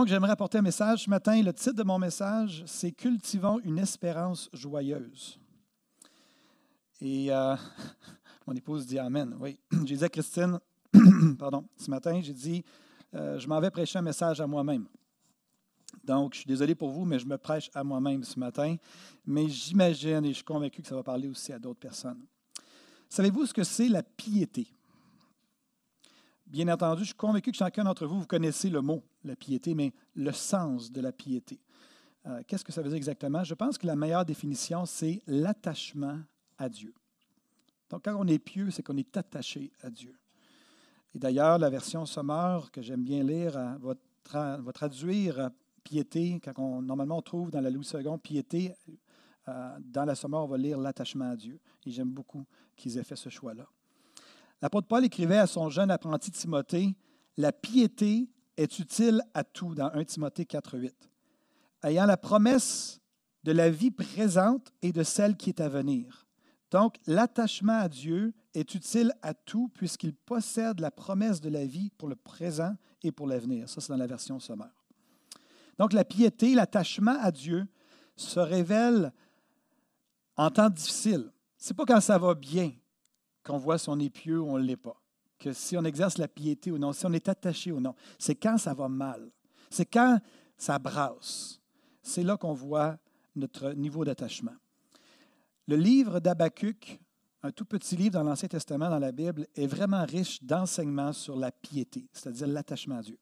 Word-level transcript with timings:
Donc, 0.00 0.08
j'aimerais 0.08 0.30
apporter 0.30 0.56
un 0.56 0.62
message 0.62 1.04
ce 1.04 1.10
matin. 1.10 1.42
Le 1.42 1.52
titre 1.52 1.74
de 1.74 1.82
mon 1.82 1.98
message, 1.98 2.62
c'est 2.64 2.90
Cultivons 2.90 3.60
une 3.62 3.78
espérance 3.78 4.48
joyeuse. 4.50 5.38
Et 7.02 7.30
euh, 7.30 7.54
mon 8.46 8.54
épouse 8.54 8.86
dit 8.86 8.98
Amen. 8.98 9.36
Oui, 9.38 9.60
j'ai 9.84 9.96
dit 9.96 10.02
à 10.02 10.08
Christine, 10.08 10.58
pardon, 11.38 11.66
ce 11.76 11.90
matin, 11.90 12.18
j'ai 12.22 12.32
dit, 12.32 12.64
euh, 13.14 13.38
je 13.38 13.46
m'en 13.46 13.60
vais 13.60 13.70
prêcher 13.70 13.98
un 13.98 14.02
message 14.02 14.40
à 14.40 14.46
moi-même. 14.46 14.86
Donc, 16.02 16.32
je 16.32 16.38
suis 16.38 16.48
désolé 16.48 16.74
pour 16.74 16.88
vous, 16.88 17.04
mais 17.04 17.18
je 17.18 17.26
me 17.26 17.36
prêche 17.36 17.70
à 17.74 17.84
moi-même 17.84 18.24
ce 18.24 18.38
matin. 18.38 18.76
Mais 19.26 19.50
j'imagine 19.50 20.24
et 20.24 20.28
je 20.28 20.36
suis 20.36 20.44
convaincu 20.44 20.80
que 20.80 20.88
ça 20.88 20.94
va 20.94 21.02
parler 21.02 21.28
aussi 21.28 21.52
à 21.52 21.58
d'autres 21.58 21.78
personnes. 21.78 22.24
Savez-vous 23.10 23.44
ce 23.44 23.52
que 23.52 23.64
c'est 23.64 23.88
la 23.90 24.02
piété? 24.02 24.66
Bien 26.50 26.66
entendu, 26.66 27.02
je 27.02 27.06
suis 27.06 27.14
convaincu 27.14 27.52
que 27.52 27.56
chacun 27.56 27.84
d'entre 27.84 28.06
vous, 28.06 28.18
vous 28.18 28.26
connaissez 28.26 28.70
le 28.70 28.80
mot, 28.80 29.04
la 29.22 29.36
piété, 29.36 29.72
mais 29.72 29.92
le 30.16 30.32
sens 30.32 30.90
de 30.90 31.00
la 31.00 31.12
piété. 31.12 31.60
Euh, 32.26 32.42
qu'est-ce 32.44 32.64
que 32.64 32.72
ça 32.72 32.82
veut 32.82 32.88
dire 32.88 32.96
exactement? 32.96 33.44
Je 33.44 33.54
pense 33.54 33.78
que 33.78 33.86
la 33.86 33.94
meilleure 33.94 34.24
définition, 34.24 34.84
c'est 34.84 35.22
l'attachement 35.28 36.18
à 36.58 36.68
Dieu. 36.68 36.92
Donc, 37.88 38.02
quand 38.04 38.16
on 38.18 38.26
est 38.26 38.40
pieux, 38.40 38.72
c'est 38.72 38.82
qu'on 38.82 38.96
est 38.96 39.16
attaché 39.16 39.70
à 39.80 39.90
Dieu. 39.90 40.12
Et 41.14 41.20
d'ailleurs, 41.20 41.56
la 41.56 41.70
version 41.70 42.04
sommaire 42.04 42.68
que 42.72 42.82
j'aime 42.82 43.04
bien 43.04 43.22
lire 43.22 43.56
euh, 43.56 43.94
va, 44.24 44.72
traduire 44.72 45.38
euh, 45.38 45.48
piété, 45.84 46.40
quand 46.42 46.58
on, 46.58 46.82
normalement 46.82 47.18
on 47.18 47.22
trouve 47.22 47.52
dans 47.52 47.60
la 47.60 47.70
Louis 47.70 47.86
II 47.94 48.18
piété, 48.18 48.74
dans 49.46 50.04
la 50.04 50.14
sommaire, 50.14 50.40
on 50.40 50.46
va 50.46 50.58
lire 50.58 50.78
l'attachement 50.78 51.30
à 51.30 51.36
Dieu. 51.36 51.60
Et 51.86 51.90
j'aime 51.92 52.10
beaucoup 52.10 52.44
qu'ils 52.76 52.98
aient 52.98 53.04
fait 53.04 53.16
ce 53.16 53.28
choix-là. 53.28 53.66
L'apôtre 54.62 54.88
Paul 54.88 55.04
écrivait 55.04 55.38
à 55.38 55.46
son 55.46 55.70
jeune 55.70 55.90
apprenti 55.90 56.30
Timothée, 56.30 56.94
La 57.36 57.52
piété 57.52 58.28
est 58.56 58.78
utile 58.78 59.22
à 59.32 59.42
tout 59.42 59.74
dans 59.74 59.90
1 59.94 60.04
Timothée 60.04 60.44
4.8, 60.44 60.92
ayant 61.84 62.04
la 62.04 62.18
promesse 62.18 63.00
de 63.42 63.52
la 63.52 63.70
vie 63.70 63.90
présente 63.90 64.72
et 64.82 64.92
de 64.92 65.02
celle 65.02 65.36
qui 65.36 65.48
est 65.48 65.60
à 65.60 65.68
venir. 65.68 66.26
Donc, 66.70 66.96
l'attachement 67.06 67.78
à 67.78 67.88
Dieu 67.88 68.34
est 68.54 68.74
utile 68.74 69.12
à 69.22 69.32
tout 69.34 69.70
puisqu'il 69.74 70.14
possède 70.14 70.80
la 70.80 70.90
promesse 70.90 71.40
de 71.40 71.48
la 71.48 71.64
vie 71.64 71.90
pour 71.96 72.08
le 72.08 72.16
présent 72.16 72.74
et 73.02 73.12
pour 73.12 73.26
l'avenir. 73.26 73.68
Ça, 73.68 73.80
c'est 73.80 73.92
dans 73.92 73.98
la 73.98 74.06
version 74.06 74.38
sommaire. 74.38 74.84
Donc, 75.78 75.94
la 75.94 76.04
piété, 76.04 76.54
l'attachement 76.54 77.16
à 77.20 77.30
Dieu 77.32 77.66
se 78.14 78.38
révèle 78.38 79.12
en 80.36 80.50
temps 80.50 80.68
difficile. 80.68 81.32
Ce 81.56 81.70
n'est 81.70 81.76
pas 81.76 81.86
quand 81.86 82.00
ça 82.00 82.18
va 82.18 82.34
bien 82.34 82.72
qu'on 83.42 83.58
voit 83.58 83.78
si 83.78 83.88
on 83.88 83.96
ou 83.96 84.48
on 84.48 84.58
ne 84.58 84.62
l'est 84.62 84.76
pas. 84.76 85.00
Que 85.38 85.52
si 85.52 85.76
on 85.76 85.84
exerce 85.84 86.18
la 86.18 86.28
piété 86.28 86.70
ou 86.70 86.78
non, 86.78 86.92
si 86.92 87.06
on 87.06 87.12
est 87.12 87.28
attaché 87.28 87.72
ou 87.72 87.80
non. 87.80 87.94
C'est 88.18 88.34
quand 88.34 88.58
ça 88.58 88.74
va 88.74 88.88
mal. 88.88 89.30
C'est 89.70 89.86
quand 89.86 90.20
ça 90.56 90.78
brasse. 90.78 91.60
C'est 92.02 92.22
là 92.22 92.36
qu'on 92.36 92.52
voit 92.52 92.98
notre 93.34 93.72
niveau 93.72 94.04
d'attachement. 94.04 94.54
Le 95.66 95.76
livre 95.76 96.20
d'Abacuc, 96.20 97.00
un 97.42 97.52
tout 97.52 97.64
petit 97.64 97.96
livre 97.96 98.14
dans 98.14 98.22
l'Ancien 98.22 98.48
Testament, 98.48 98.90
dans 98.90 98.98
la 98.98 99.12
Bible, 99.12 99.46
est 99.54 99.66
vraiment 99.66 100.04
riche 100.04 100.42
d'enseignements 100.42 101.12
sur 101.12 101.36
la 101.36 101.52
piété, 101.52 102.08
c'est-à-dire 102.12 102.48
l'attachement 102.48 102.98
à 102.98 103.02
Dieu. 103.02 103.18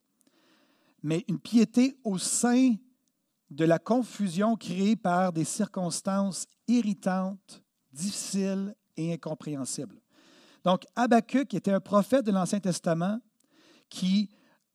Mais 1.03 1.25
une 1.29 1.39
piété 1.39 1.97
au 2.03 2.19
sein 2.19 2.75
de 3.51 3.65
la 3.65 3.79
confusion 3.79 4.57
créée 4.57 4.97
par 4.97 5.33
des 5.33 5.45
circonstances 5.45 6.47
irritantes, 6.67 7.63
difficiles 7.93 8.75
et 8.97 9.13
incompréhensibles. 9.13 10.01
Donc, 10.69 10.85
Habakkuk 10.97 11.55
était 11.55 11.73
un 11.73 11.81
prophète 11.81 12.27
de 12.27 12.31
l'Ancien 12.31 12.61
Testament 12.61 13.21
qui 13.89 14.29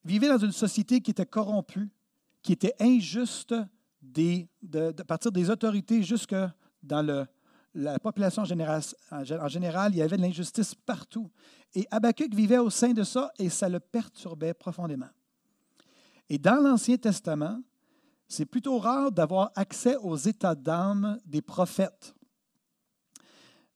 vivait 0.04 0.28
dans 0.28 0.40
une 0.40 0.52
société 0.52 1.02
qui 1.02 1.12
était 1.12 1.24
corrompue, 1.24 1.88
qui 2.42 2.52
était 2.52 2.74
injuste 2.80 3.54
des, 4.02 4.50
de, 4.64 4.90
partir 5.04 5.32
des 5.32 5.52
autorités 5.52 6.02
jusque 6.02 6.36
dans 6.82 7.28
la 7.76 8.00
population 8.00 8.42
en 8.42 9.48
général. 9.48 9.92
Il 9.92 9.98
y 9.98 10.02
avait 10.02 10.18
de 10.18 10.24
l'injustice 10.24 10.74
partout. 10.74 11.30
Et 11.76 11.86
Habakkuk 11.92 12.34
vivait 12.34 12.58
au 12.58 12.72
sein 12.72 12.94
de 12.94 13.04
ça 13.04 13.32
et 13.38 13.50
ça 13.50 13.70
le 13.70 13.80
perturbait 13.80 14.56
profondément. 14.56 15.12
Et 16.28 16.40
dans 16.40 16.60
l'Ancien 16.60 16.98
Testament, 16.98 17.62
c'est 18.28 18.48
plutôt 18.48 18.80
rare 18.80 19.12
d'avoir 19.12 19.52
accès 19.54 19.96
aux 19.98 20.18
états 20.18 20.56
d'âme 20.56 21.20
des 21.24 21.44
prophètes. 21.44 22.16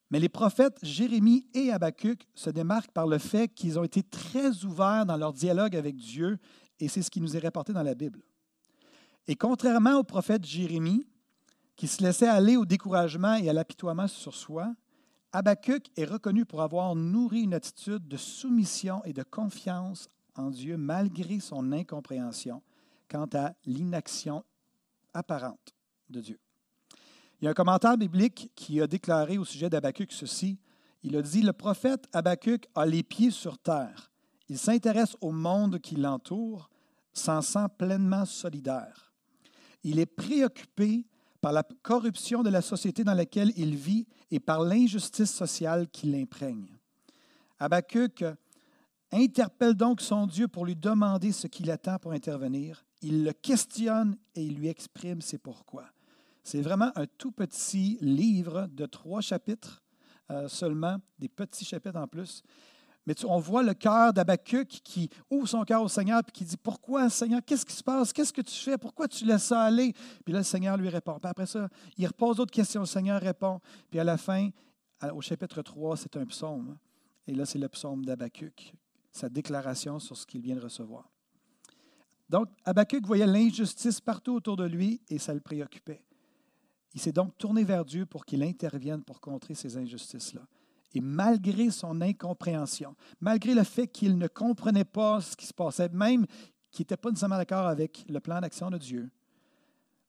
Mais 0.09 0.19
les 0.19 0.29
prophètes 0.29 0.77
Jérémie 0.81 1.45
et 1.53 1.71
Habacuc 1.71 2.27
se 2.33 2.49
démarquent 2.49 2.91
par 2.91 3.07
le 3.07 3.17
fait 3.17 3.49
qu'ils 3.49 3.77
ont 3.77 3.83
été 3.83 4.03
très 4.03 4.63
ouverts 4.63 5.05
dans 5.05 5.17
leur 5.17 5.33
dialogue 5.33 5.75
avec 5.75 5.95
Dieu, 5.95 6.37
et 6.79 6.87
c'est 6.87 7.01
ce 7.01 7.11
qui 7.11 7.21
nous 7.21 7.35
est 7.35 7.39
rapporté 7.39 7.73
dans 7.73 7.83
la 7.83 7.95
Bible. 7.95 8.21
Et 9.27 9.35
contrairement 9.35 9.95
au 9.95 10.03
prophète 10.03 10.45
Jérémie, 10.45 11.05
qui 11.75 11.87
se 11.87 12.01
laissait 12.01 12.27
aller 12.27 12.55
au 12.55 12.65
découragement 12.65 13.35
et 13.35 13.49
à 13.49 13.53
l'apitoiement 13.53 14.07
sur 14.07 14.33
soi, 14.33 14.73
Habacuc 15.33 15.91
est 15.97 16.05
reconnu 16.05 16.45
pour 16.45 16.61
avoir 16.61 16.95
nourri 16.95 17.41
une 17.41 17.53
attitude 17.53 18.07
de 18.07 18.17
soumission 18.17 19.03
et 19.03 19.13
de 19.13 19.23
confiance 19.23 20.09
en 20.35 20.49
Dieu 20.49 20.77
malgré 20.77 21.39
son 21.39 21.71
incompréhension 21.71 22.63
quant 23.09 23.27
à 23.33 23.53
l'inaction 23.65 24.43
apparente 25.13 25.75
de 26.09 26.21
Dieu. 26.21 26.39
Il 27.39 27.45
y 27.45 27.47
a 27.47 27.51
un 27.51 27.53
commentaire 27.53 27.97
biblique 27.97 28.51
qui 28.55 28.81
a 28.81 28.87
déclaré 28.87 29.37
au 29.37 29.45
sujet 29.45 29.69
d'Abacuc 29.69 30.11
ceci. 30.11 30.57
Il 31.03 31.15
a 31.15 31.21
dit, 31.21 31.43
le 31.43 31.53
prophète 31.53 32.05
Habacuc 32.11 32.67
a 32.73 32.85
les 32.85 33.03
pieds 33.03 33.29
sur 33.29 33.59
terre. 33.59 34.11
Il 34.49 34.57
s'intéresse 34.57 35.15
au 35.21 35.31
monde 35.31 35.79
qui 35.79 35.95
l'entoure, 35.95 36.69
s'en 37.13 37.41
sent 37.41 37.67
pleinement 37.77 38.25
solidaire. 38.25 39.13
Il 39.83 39.99
est 39.99 40.07
préoccupé 40.07 41.05
par 41.39 41.51
la 41.51 41.63
corruption 41.83 42.41
de 42.41 42.49
la 42.49 42.61
société 42.61 43.03
dans 43.03 43.13
laquelle 43.13 43.51
il 43.55 43.75
vit 43.75 44.07
et 44.31 44.39
par 44.39 44.61
l'injustice 44.61 45.31
sociale 45.31 45.87
qui 45.89 46.07
l'imprègne. 46.07 46.75
Habacuc 47.59 48.25
interpelle 49.11 49.75
donc 49.75 50.01
son 50.01 50.25
Dieu 50.25 50.47
pour 50.47 50.65
lui 50.65 50.75
demander 50.75 51.31
ce 51.31 51.45
qu'il 51.45 51.69
attend 51.69 51.99
pour 51.99 52.13
intervenir. 52.13 52.83
Il 53.01 53.23
le 53.23 53.33
questionne 53.33 54.17
et 54.33 54.43
il 54.43 54.55
lui 54.55 54.69
exprime 54.69 55.21
ses 55.21 55.37
pourquoi. 55.37 55.85
C'est 56.47 56.61
vraiment 56.61 56.93
un 56.95 57.05
tout 57.17 57.33
petit 57.33 57.97
livre 57.99 58.69
de 58.71 58.85
trois 58.85 59.19
chapitres 59.19 59.83
euh, 60.31 60.47
seulement, 60.47 60.95
des 61.19 61.27
petits 61.27 61.65
chapitres 61.65 61.99
en 61.99 62.07
plus. 62.07 62.41
Mais 63.05 63.13
on 63.25 63.37
voit 63.37 63.63
le 63.63 63.73
cœur 63.73 64.13
d'Abacuc 64.13 64.69
qui 64.81 65.09
ouvre 65.29 65.45
son 65.45 65.65
cœur 65.65 65.83
au 65.83 65.89
Seigneur 65.89 66.21
et 66.25 66.31
qui 66.31 66.45
dit 66.45 66.55
Pourquoi, 66.55 67.09
Seigneur 67.09 67.41
Qu'est-ce 67.45 67.65
qui 67.65 67.75
se 67.75 67.83
passe? 67.83 68.13
Qu'est-ce 68.13 68.31
que 68.31 68.39
tu 68.39 68.55
fais? 68.55 68.77
Pourquoi 68.77 69.09
tu 69.09 69.25
laisses 69.25 69.43
ça 69.43 69.63
aller? 69.63 69.91
Puis 70.23 70.31
là, 70.31 70.39
le 70.39 70.45
Seigneur 70.45 70.77
lui 70.77 70.87
répond. 70.87 71.19
Puis 71.19 71.29
après 71.29 71.47
ça, 71.47 71.67
il 71.97 72.07
repose 72.07 72.37
d'autres 72.37 72.53
questions. 72.53 72.79
Le 72.79 72.87
Seigneur 72.87 73.19
répond. 73.19 73.59
Puis 73.89 73.99
à 73.99 74.05
la 74.05 74.15
fin, 74.15 74.49
au 75.13 75.19
chapitre 75.19 75.61
3, 75.61 75.97
c'est 75.97 76.15
un 76.15 76.25
psaume. 76.25 76.77
Et 77.27 77.33
là, 77.33 77.45
c'est 77.45 77.59
le 77.59 77.67
psaume 77.67 78.05
d'Abacuc, 78.05 78.73
sa 79.11 79.27
déclaration 79.27 79.99
sur 79.99 80.15
ce 80.15 80.25
qu'il 80.25 80.39
vient 80.39 80.55
de 80.55 80.61
recevoir. 80.61 81.09
Donc, 82.29 82.47
Habakkuk 82.63 83.05
voyait 83.05 83.27
l'injustice 83.27 83.99
partout 83.99 84.35
autour 84.35 84.55
de 84.55 84.63
lui 84.63 85.01
et 85.09 85.17
ça 85.17 85.33
le 85.33 85.41
préoccupait. 85.41 86.06
Il 86.97 86.99
s'est 86.99 87.11
donc 87.11 87.37
tourné 87.37 87.63
vers 87.63 87.85
Dieu 87.85 88.07
pour 88.07 88.25
qu'il 88.25 88.41
intervienne 88.41 89.03
pour 89.03 89.21
contrer 89.21 89.53
ces 89.53 89.77
injustices-là. 89.77 90.41
Et 90.95 90.99
malgré 90.99 91.69
son 91.69 92.01
incompréhension, 92.01 92.95
malgré 93.21 93.53
le 93.53 93.63
fait 93.63 93.85
qu'il 93.85 94.17
ne 94.17 94.25
comprenait 94.25 94.83
pas 94.83 95.21
ce 95.21 95.35
qui 95.37 95.45
se 95.45 95.53
passait, 95.53 95.89
même 95.89 96.25
qu'il 96.71 96.81
n'était 96.81 96.97
pas 96.97 97.11
nécessairement 97.11 97.37
d'accord 97.37 97.67
avec 97.67 98.03
le 98.09 98.19
plan 98.19 98.41
d'action 98.41 98.71
de 98.71 98.79
Dieu, 98.79 99.11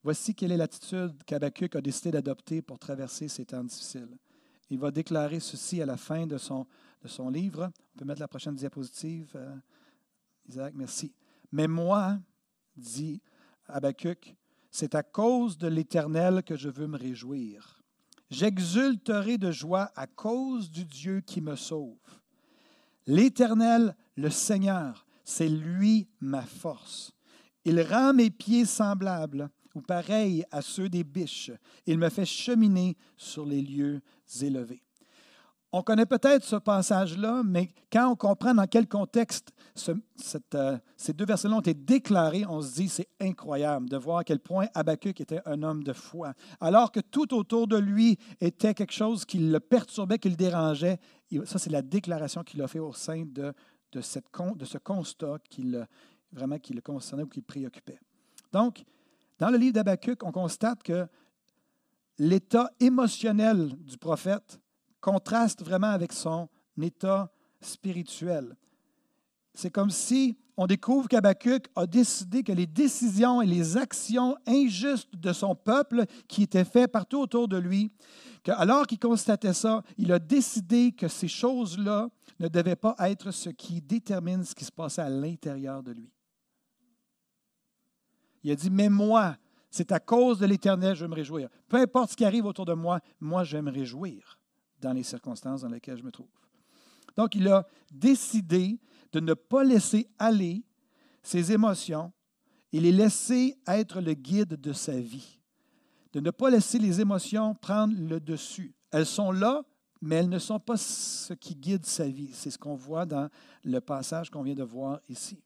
voici 0.03 0.35
quelle 0.35 0.51
est 0.51 0.57
l'attitude 0.57 1.23
qu'Abacuc 1.27 1.77
a 1.77 1.83
décidé 1.83 2.11
d'adopter 2.11 2.63
pour 2.63 2.79
traverser 2.79 3.29
ces 3.29 3.45
temps 3.45 3.65
difficiles. 3.65 4.17
Il 4.71 4.79
va 4.79 4.91
déclarer 4.91 5.41
ceci 5.41 5.83
à 5.83 5.85
la 5.85 5.99
fin 5.99 6.27
de 6.27 6.39
son, 6.39 6.67
de 7.03 7.09
son 7.09 7.29
livre. 7.29 7.71
On 7.97 7.99
peut 7.99 8.07
mettre 8.07 8.21
la 8.21 8.29
prochaine 8.29 8.55
diapositive. 8.55 9.31
Euh, 9.35 9.55
Isaac, 10.49 10.73
merci. 10.75 11.13
Mais 11.53 11.69
moi, 11.69 12.19
dit 12.75 13.21
Habakkuk, 13.67 14.38
c'est 14.71 14.95
à 14.95 15.03
cause 15.03 15.59
de 15.59 15.69
l'Éternel 15.69 16.43
que 16.43 16.57
je 16.57 16.69
veux 16.69 16.87
me 16.87 16.99
réjouir. 16.99 17.83
J'exulterai 18.31 19.39
de 19.39 19.51
joie 19.51 19.91
à 19.97 20.07
cause 20.07 20.71
du 20.71 20.85
Dieu 20.85 21.21
qui 21.21 21.41
me 21.41 21.57
sauve. 21.57 21.97
L'Éternel, 23.07 23.97
le 24.17 24.29
Seigneur, 24.29 25.07
c'est 25.25 25.49
lui 25.49 26.09
ma 26.21 26.43
force. 26.43 27.13
Il 27.65 27.81
rend 27.81 28.13
mes 28.13 28.31
pieds 28.31 28.67
semblables 28.67 29.51
ou 29.75 29.81
pareils 29.81 30.45
à 30.51 30.61
ceux 30.61 30.89
des 30.89 31.05
biches. 31.05 31.53
Il 31.87 31.99
me 31.99 32.09
fait 32.11 32.27
cheminer 32.27 32.97
sur 33.17 33.47
les 33.47 33.63
lieux 33.63 34.01
élevés. 34.41 34.83
On 35.71 35.83
connaît 35.83 36.07
peut-être 36.07 36.45
ce 36.45 36.57
passage-là, 36.57 37.43
mais 37.45 37.69
quand 37.93 38.09
on 38.11 38.17
comprend 38.17 38.55
dans 38.55 38.67
quel 38.67 38.89
contexte 38.89 39.53
euh, 40.55 40.79
ces 40.97 41.13
deux 41.13 41.27
versets-là 41.27 41.57
ont 41.57 41.61
été 41.61 41.75
déclarés, 41.75 42.47
on 42.49 42.63
se 42.63 42.75
dit 42.77 42.89
c'est 42.89 43.09
incroyable 43.21 43.89
de 43.89 43.99
voir 43.99 44.19
à 44.19 44.25
quel 44.25 44.41
point 44.41 44.69
Habakkuk 44.75 45.21
était 45.21 45.43
un 45.45 45.63
homme 45.63 45.85
de 45.85 45.93
foi. 45.93 46.33
Alors 46.61 46.91
que 46.91 47.01
tout 47.01 47.35
autour 47.35 47.69
de 47.69 47.77
lui 47.77 48.19
était 48.41 48.73
quelque 48.73 48.95
chose 48.95 49.27
qui 49.27 49.39
le 49.39 49.61
perturbait, 49.61 50.19
qui 50.19 50.31
le 50.31 50.37
dérangeait, 50.37 50.99
ça 51.45 51.59
c'est 51.59 51.71
la 51.71 51.83
déclaration 51.83 52.43
qu'il 52.43 52.63
a 52.63 52.69
fait 52.69 52.79
au 52.79 52.95
sein 52.95 53.25
de, 53.27 53.53
ce 54.01 54.79
constat 54.79 55.37
qui 55.51 55.65
le, 55.65 55.85
vraiment 56.33 56.59
qui 56.59 56.73
le 56.73 56.81
concernait 56.81 57.25
ou 57.25 57.29
qui 57.29 57.41
le 57.41 57.47
préoccupait. 57.47 58.01
Donc, 58.53 58.85
dans 59.39 59.51
le 59.51 59.59
livre 59.59 59.75
d'Habakkuk, 59.75 60.25
on 60.25 60.33
constate 60.33 60.83
que 60.83 61.07
l'état 62.19 62.71
émotionnel 62.81 63.77
du 63.77 63.99
prophète 63.99 64.59
contraste 65.01 65.63
vraiment 65.63 65.91
avec 65.91 66.13
son 66.13 66.49
état 66.81 67.31
spirituel. 67.61 68.57
C'est 69.55 69.71
comme 69.71 69.91
si 69.91 70.39
on 70.57 70.67
découvre 70.67 71.09
qu'Habakkuk 71.09 71.67
a 71.77 71.87
décidé 71.87 72.43
que 72.43 72.53
les 72.53 72.67
décisions 72.67 73.43
et 73.43 73.47
les 73.47 73.77
actions 73.77 74.37
injustes 74.47 75.15
de 75.15 75.33
son 75.33 75.55
peuple 75.55 76.05
qui 76.27 76.43
étaient 76.43 76.65
faites 76.65 76.91
partout 76.91 77.19
autour 77.19 77.49
de 77.49 77.57
lui, 77.57 77.93
que 78.43 78.53
alors 78.53 78.87
qu'il 78.87 78.99
constatait 78.99 79.53
ça, 79.53 79.83
il 79.97 80.13
a 80.13 80.19
décidé 80.19 80.93
que 80.93 81.09
ces 81.09 81.29
choses-là 81.29 82.09
ne 82.41 82.49
devaient 82.49 82.77
pas 82.77 82.95
être 83.01 83.31
ce 83.31 83.51
qui 83.51 83.81
détermine 83.81 84.45
ce 84.45 84.55
qui 84.55 84.65
se 84.65 84.73
passait 84.73 85.03
à 85.03 85.11
l'intérieur 85.11 85.83
de 85.83 85.93
lui. 85.93 86.13
Il 88.45 88.53
a 88.53 88.55
dit, 88.55 88.71
mais 88.71 88.89
moi, 88.89 89.37
c'est 89.71 89.93
à 89.93 90.01
cause 90.01 90.39
de 90.39 90.47
l'Éternel, 90.47 90.95
je 90.95 91.05
vais 91.05 91.09
me 91.09 91.15
réjouir. 91.15 91.49
Peu 91.69 91.77
importe 91.77 92.13
ce 92.13 92.17
qui 92.17 92.25
arrive 92.25 92.47
autour 92.47 92.65
de 92.65 92.75
moi, 92.75 93.01
moi, 93.21 93.45
je 93.45 93.57
vais 93.57 93.63
me 93.63 93.71
réjouir 93.71 94.38
dans 94.81 94.93
les 94.93 95.03
circonstances 95.03 95.63
dans 95.63 95.69
lesquelles 95.69 95.99
je 95.99 96.03
me 96.03 96.11
trouve. 96.11 96.29
Donc, 97.17 97.35
il 97.35 97.49
a 97.49 97.67
décidé 97.91 98.79
de 99.13 99.21
ne 99.21 99.35
pas 99.35 99.65
laisser 99.65 100.09
aller 100.19 100.63
ses 101.23 101.53
émotions 101.53 102.13
et 102.73 102.81
les 102.81 102.93
laisser 102.93 103.59
être 103.67 104.01
le 104.01 104.15
guide 104.15 104.61
de 104.61 104.73
sa 104.73 104.99
vie. 104.99 105.39
De 106.13 106.21
ne 106.21 106.31
pas 106.31 106.51
laisser 106.51 106.79
les 106.79 107.01
émotions 107.01 107.55
prendre 107.55 107.95
le 107.99 108.21
dessus. 108.21 108.75
Elles 108.91 109.07
sont 109.07 109.33
là, 109.33 109.63
mais 110.01 110.17
elles 110.17 110.29
ne 110.29 110.39
sont 110.39 110.61
pas 110.61 110.77
ce 110.77 111.33
qui 111.35 111.55
guide 111.55 111.85
sa 111.85 112.07
vie. 112.07 112.31
C'est 112.33 112.51
ce 112.51 112.59
qu'on 112.59 112.75
voit 112.75 113.05
dans 113.05 113.29
le 113.65 113.81
passage 113.81 114.31
qu'on 114.31 114.43
vient 114.43 114.55
de 114.55 114.63
voir 114.63 115.01
ici. 115.09 115.43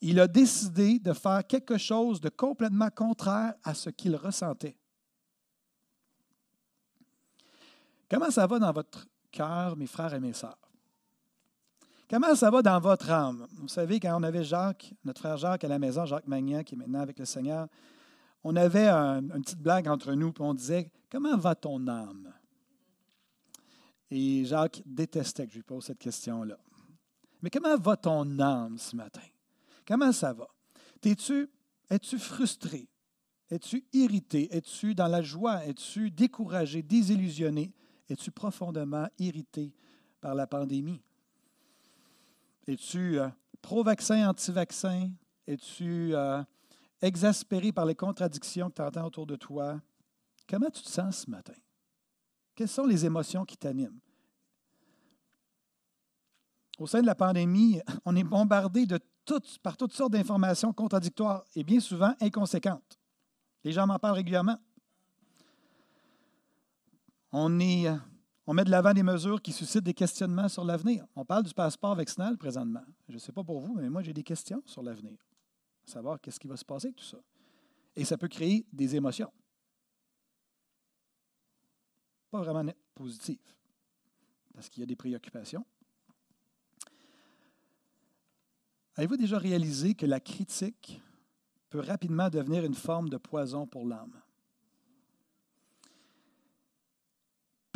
Il 0.00 0.20
a 0.20 0.28
décidé 0.28 0.98
de 0.98 1.12
faire 1.12 1.46
quelque 1.46 1.76
chose 1.76 2.20
de 2.20 2.28
complètement 2.28 2.88
contraire 2.88 3.54
à 3.64 3.74
ce 3.74 3.90
qu'il 3.90 4.14
ressentait. 4.16 4.76
Comment 8.10 8.30
ça 8.30 8.46
va 8.46 8.58
dans 8.58 8.72
votre 8.72 9.06
cœur, 9.30 9.76
mes 9.76 9.86
frères 9.86 10.14
et 10.14 10.20
mes 10.20 10.32
sœurs? 10.32 10.58
Comment 12.08 12.34
ça 12.34 12.50
va 12.50 12.62
dans 12.62 12.80
votre 12.80 13.10
âme? 13.10 13.46
Vous 13.58 13.68
savez, 13.68 14.00
quand 14.00 14.18
on 14.18 14.22
avait 14.22 14.44
Jacques, 14.44 14.94
notre 15.04 15.20
frère 15.20 15.36
Jacques 15.36 15.64
à 15.64 15.68
la 15.68 15.78
maison, 15.78 16.06
Jacques 16.06 16.26
Magnan, 16.26 16.62
qui 16.62 16.74
est 16.74 16.78
maintenant 16.78 17.00
avec 17.00 17.18
le 17.18 17.26
Seigneur, 17.26 17.68
on 18.42 18.56
avait 18.56 18.88
une 18.88 19.42
petite 19.42 19.60
blague 19.60 19.88
entre 19.88 20.14
nous, 20.14 20.32
puis 20.32 20.42
on 20.42 20.54
disait 20.54 20.90
Comment 21.10 21.36
va 21.36 21.54
ton 21.54 21.86
âme? 21.86 22.32
Et 24.10 24.44
Jacques 24.46 24.82
détestait 24.86 25.46
que 25.46 25.52
je 25.52 25.56
lui 25.58 25.62
pose 25.62 25.84
cette 25.84 25.98
question-là. 25.98 26.58
Mais 27.42 27.50
comment 27.50 27.76
va 27.76 27.96
ton 27.96 28.38
âme 28.38 28.78
ce 28.78 28.96
matin? 28.96 29.20
Comment 29.86 30.12
ça 30.12 30.32
va? 30.32 30.48
Es-tu 31.02 31.48
es-tu 31.90 32.18
frustré? 32.18 32.88
Es-tu 33.50 33.84
irrité? 33.92 34.54
Es-tu 34.54 34.94
dans 34.94 35.08
la 35.08 35.22
joie? 35.22 35.64
Es-tu 35.66 36.10
découragé, 36.10 36.82
désillusionné? 36.82 37.72
Es-tu 38.08 38.30
profondément 38.30 39.06
irrité 39.18 39.74
par 40.20 40.34
la 40.34 40.46
pandémie? 40.46 41.00
Es-tu 42.66 43.18
euh, 43.18 43.28
pro-vaccin, 43.60 44.28
anti-vaccin? 44.28 45.10
Es-tu 45.46 46.14
euh, 46.14 46.42
exaspéré 47.00 47.72
par 47.72 47.86
les 47.86 47.94
contradictions 47.94 48.70
que 48.70 48.76
tu 48.76 48.82
entends 48.82 49.06
autour 49.06 49.26
de 49.26 49.36
toi? 49.36 49.80
Comment 50.48 50.70
tu 50.70 50.82
te 50.82 50.88
sens 50.88 51.24
ce 51.24 51.30
matin? 51.30 51.54
Quelles 52.54 52.68
sont 52.68 52.86
les 52.86 53.04
émotions 53.04 53.44
qui 53.44 53.56
t'animent? 53.56 54.00
Au 56.78 56.86
sein 56.86 57.00
de 57.00 57.06
la 57.06 57.14
pandémie, 57.14 57.80
on 58.04 58.16
est 58.16 58.24
bombardé 58.24 58.86
par 59.62 59.76
toutes 59.76 59.92
sortes 59.92 60.12
d'informations 60.12 60.72
contradictoires 60.72 61.44
et 61.54 61.64
bien 61.64 61.80
souvent 61.80 62.14
inconséquentes. 62.20 62.98
Les 63.64 63.72
gens 63.72 63.86
m'en 63.86 63.98
parlent 63.98 64.16
régulièrement. 64.16 64.56
On, 67.32 67.60
est, 67.60 67.86
on 68.46 68.54
met 68.54 68.64
de 68.64 68.70
l'avant 68.70 68.92
des 68.92 69.02
mesures 69.02 69.42
qui 69.42 69.52
suscitent 69.52 69.84
des 69.84 69.94
questionnements 69.94 70.48
sur 70.48 70.64
l'avenir. 70.64 71.06
On 71.14 71.24
parle 71.24 71.44
du 71.44 71.52
passeport 71.52 71.94
vaccinal 71.94 72.38
présentement. 72.38 72.84
Je 73.08 73.14
ne 73.14 73.18
sais 73.18 73.32
pas 73.32 73.44
pour 73.44 73.60
vous, 73.60 73.74
mais 73.74 73.90
moi, 73.90 74.02
j'ai 74.02 74.14
des 74.14 74.22
questions 74.22 74.62
sur 74.64 74.82
l'avenir. 74.82 75.18
Savoir 75.84 76.20
qu'est-ce 76.20 76.40
qui 76.40 76.48
va 76.48 76.56
se 76.56 76.64
passer 76.64 76.88
avec 76.88 76.96
tout 76.96 77.04
ça. 77.04 77.18
Et 77.96 78.04
ça 78.04 78.16
peut 78.16 78.28
créer 78.28 78.66
des 78.72 78.94
émotions. 78.96 79.32
Pas 82.30 82.42
vraiment 82.42 82.70
positives, 82.94 83.38
parce 84.54 84.68
qu'il 84.68 84.80
y 84.80 84.84
a 84.84 84.86
des 84.86 84.96
préoccupations. 84.96 85.64
Avez-vous 88.96 89.16
déjà 89.16 89.38
réalisé 89.38 89.94
que 89.94 90.06
la 90.06 90.20
critique 90.20 91.00
peut 91.70 91.80
rapidement 91.80 92.28
devenir 92.28 92.64
une 92.64 92.74
forme 92.74 93.08
de 93.08 93.16
poison 93.16 93.66
pour 93.66 93.86
l'âme? 93.86 94.20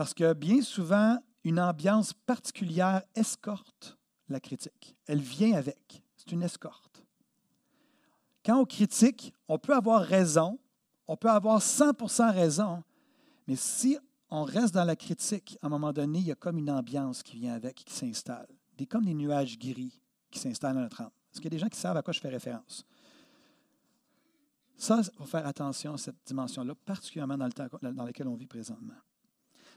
Parce 0.02 0.14
que 0.14 0.32
bien 0.32 0.62
souvent, 0.62 1.16
une 1.44 1.60
ambiance 1.60 2.12
particulière 2.12 3.04
escorte 3.14 3.96
la 4.28 4.40
critique. 4.40 4.96
Elle 5.06 5.20
vient 5.20 5.54
avec. 5.54 6.02
C'est 6.16 6.32
une 6.32 6.42
escorte. 6.42 7.04
Quand 8.44 8.58
on 8.58 8.64
critique, 8.64 9.32
on 9.46 9.58
peut 9.58 9.76
avoir 9.76 10.02
raison, 10.02 10.58
on 11.06 11.16
peut 11.16 11.30
avoir 11.30 11.60
100% 11.60 12.34
raison, 12.34 12.82
mais 13.46 13.54
si 13.54 13.96
on 14.28 14.42
reste 14.42 14.74
dans 14.74 14.82
la 14.82 14.96
critique, 14.96 15.56
à 15.62 15.68
un 15.68 15.70
moment 15.70 15.92
donné, 15.92 16.18
il 16.18 16.26
y 16.26 16.32
a 16.32 16.34
comme 16.34 16.58
une 16.58 16.72
ambiance 16.72 17.22
qui 17.22 17.36
vient 17.36 17.54
avec, 17.54 17.76
qui 17.76 17.94
s'installe. 17.94 18.48
Des, 18.76 18.86
comme 18.86 19.04
des 19.04 19.14
nuages 19.14 19.56
gris 19.56 20.00
qui 20.32 20.40
s'installent 20.40 20.74
dans 20.74 20.80
notre 20.80 21.02
âme. 21.02 21.12
Est-ce 21.32 21.40
qu'il 21.40 21.44
y 21.44 21.54
a 21.54 21.56
des 21.56 21.60
gens 21.60 21.68
qui 21.68 21.78
savent 21.78 21.96
à 21.96 22.02
quoi 22.02 22.12
je 22.12 22.18
fais 22.18 22.28
référence? 22.28 22.84
Ça, 24.76 25.00
il 25.00 25.16
faut 25.16 25.26
faire 25.26 25.46
attention 25.46 25.94
à 25.94 25.98
cette 25.98 26.26
dimension-là, 26.26 26.74
particulièrement 26.84 27.38
dans 27.38 27.46
le 27.46 27.52
temps 27.52 27.68
dans 27.80 28.04
lequel 28.04 28.26
on 28.26 28.34
vit 28.34 28.48
présentement. 28.48 28.96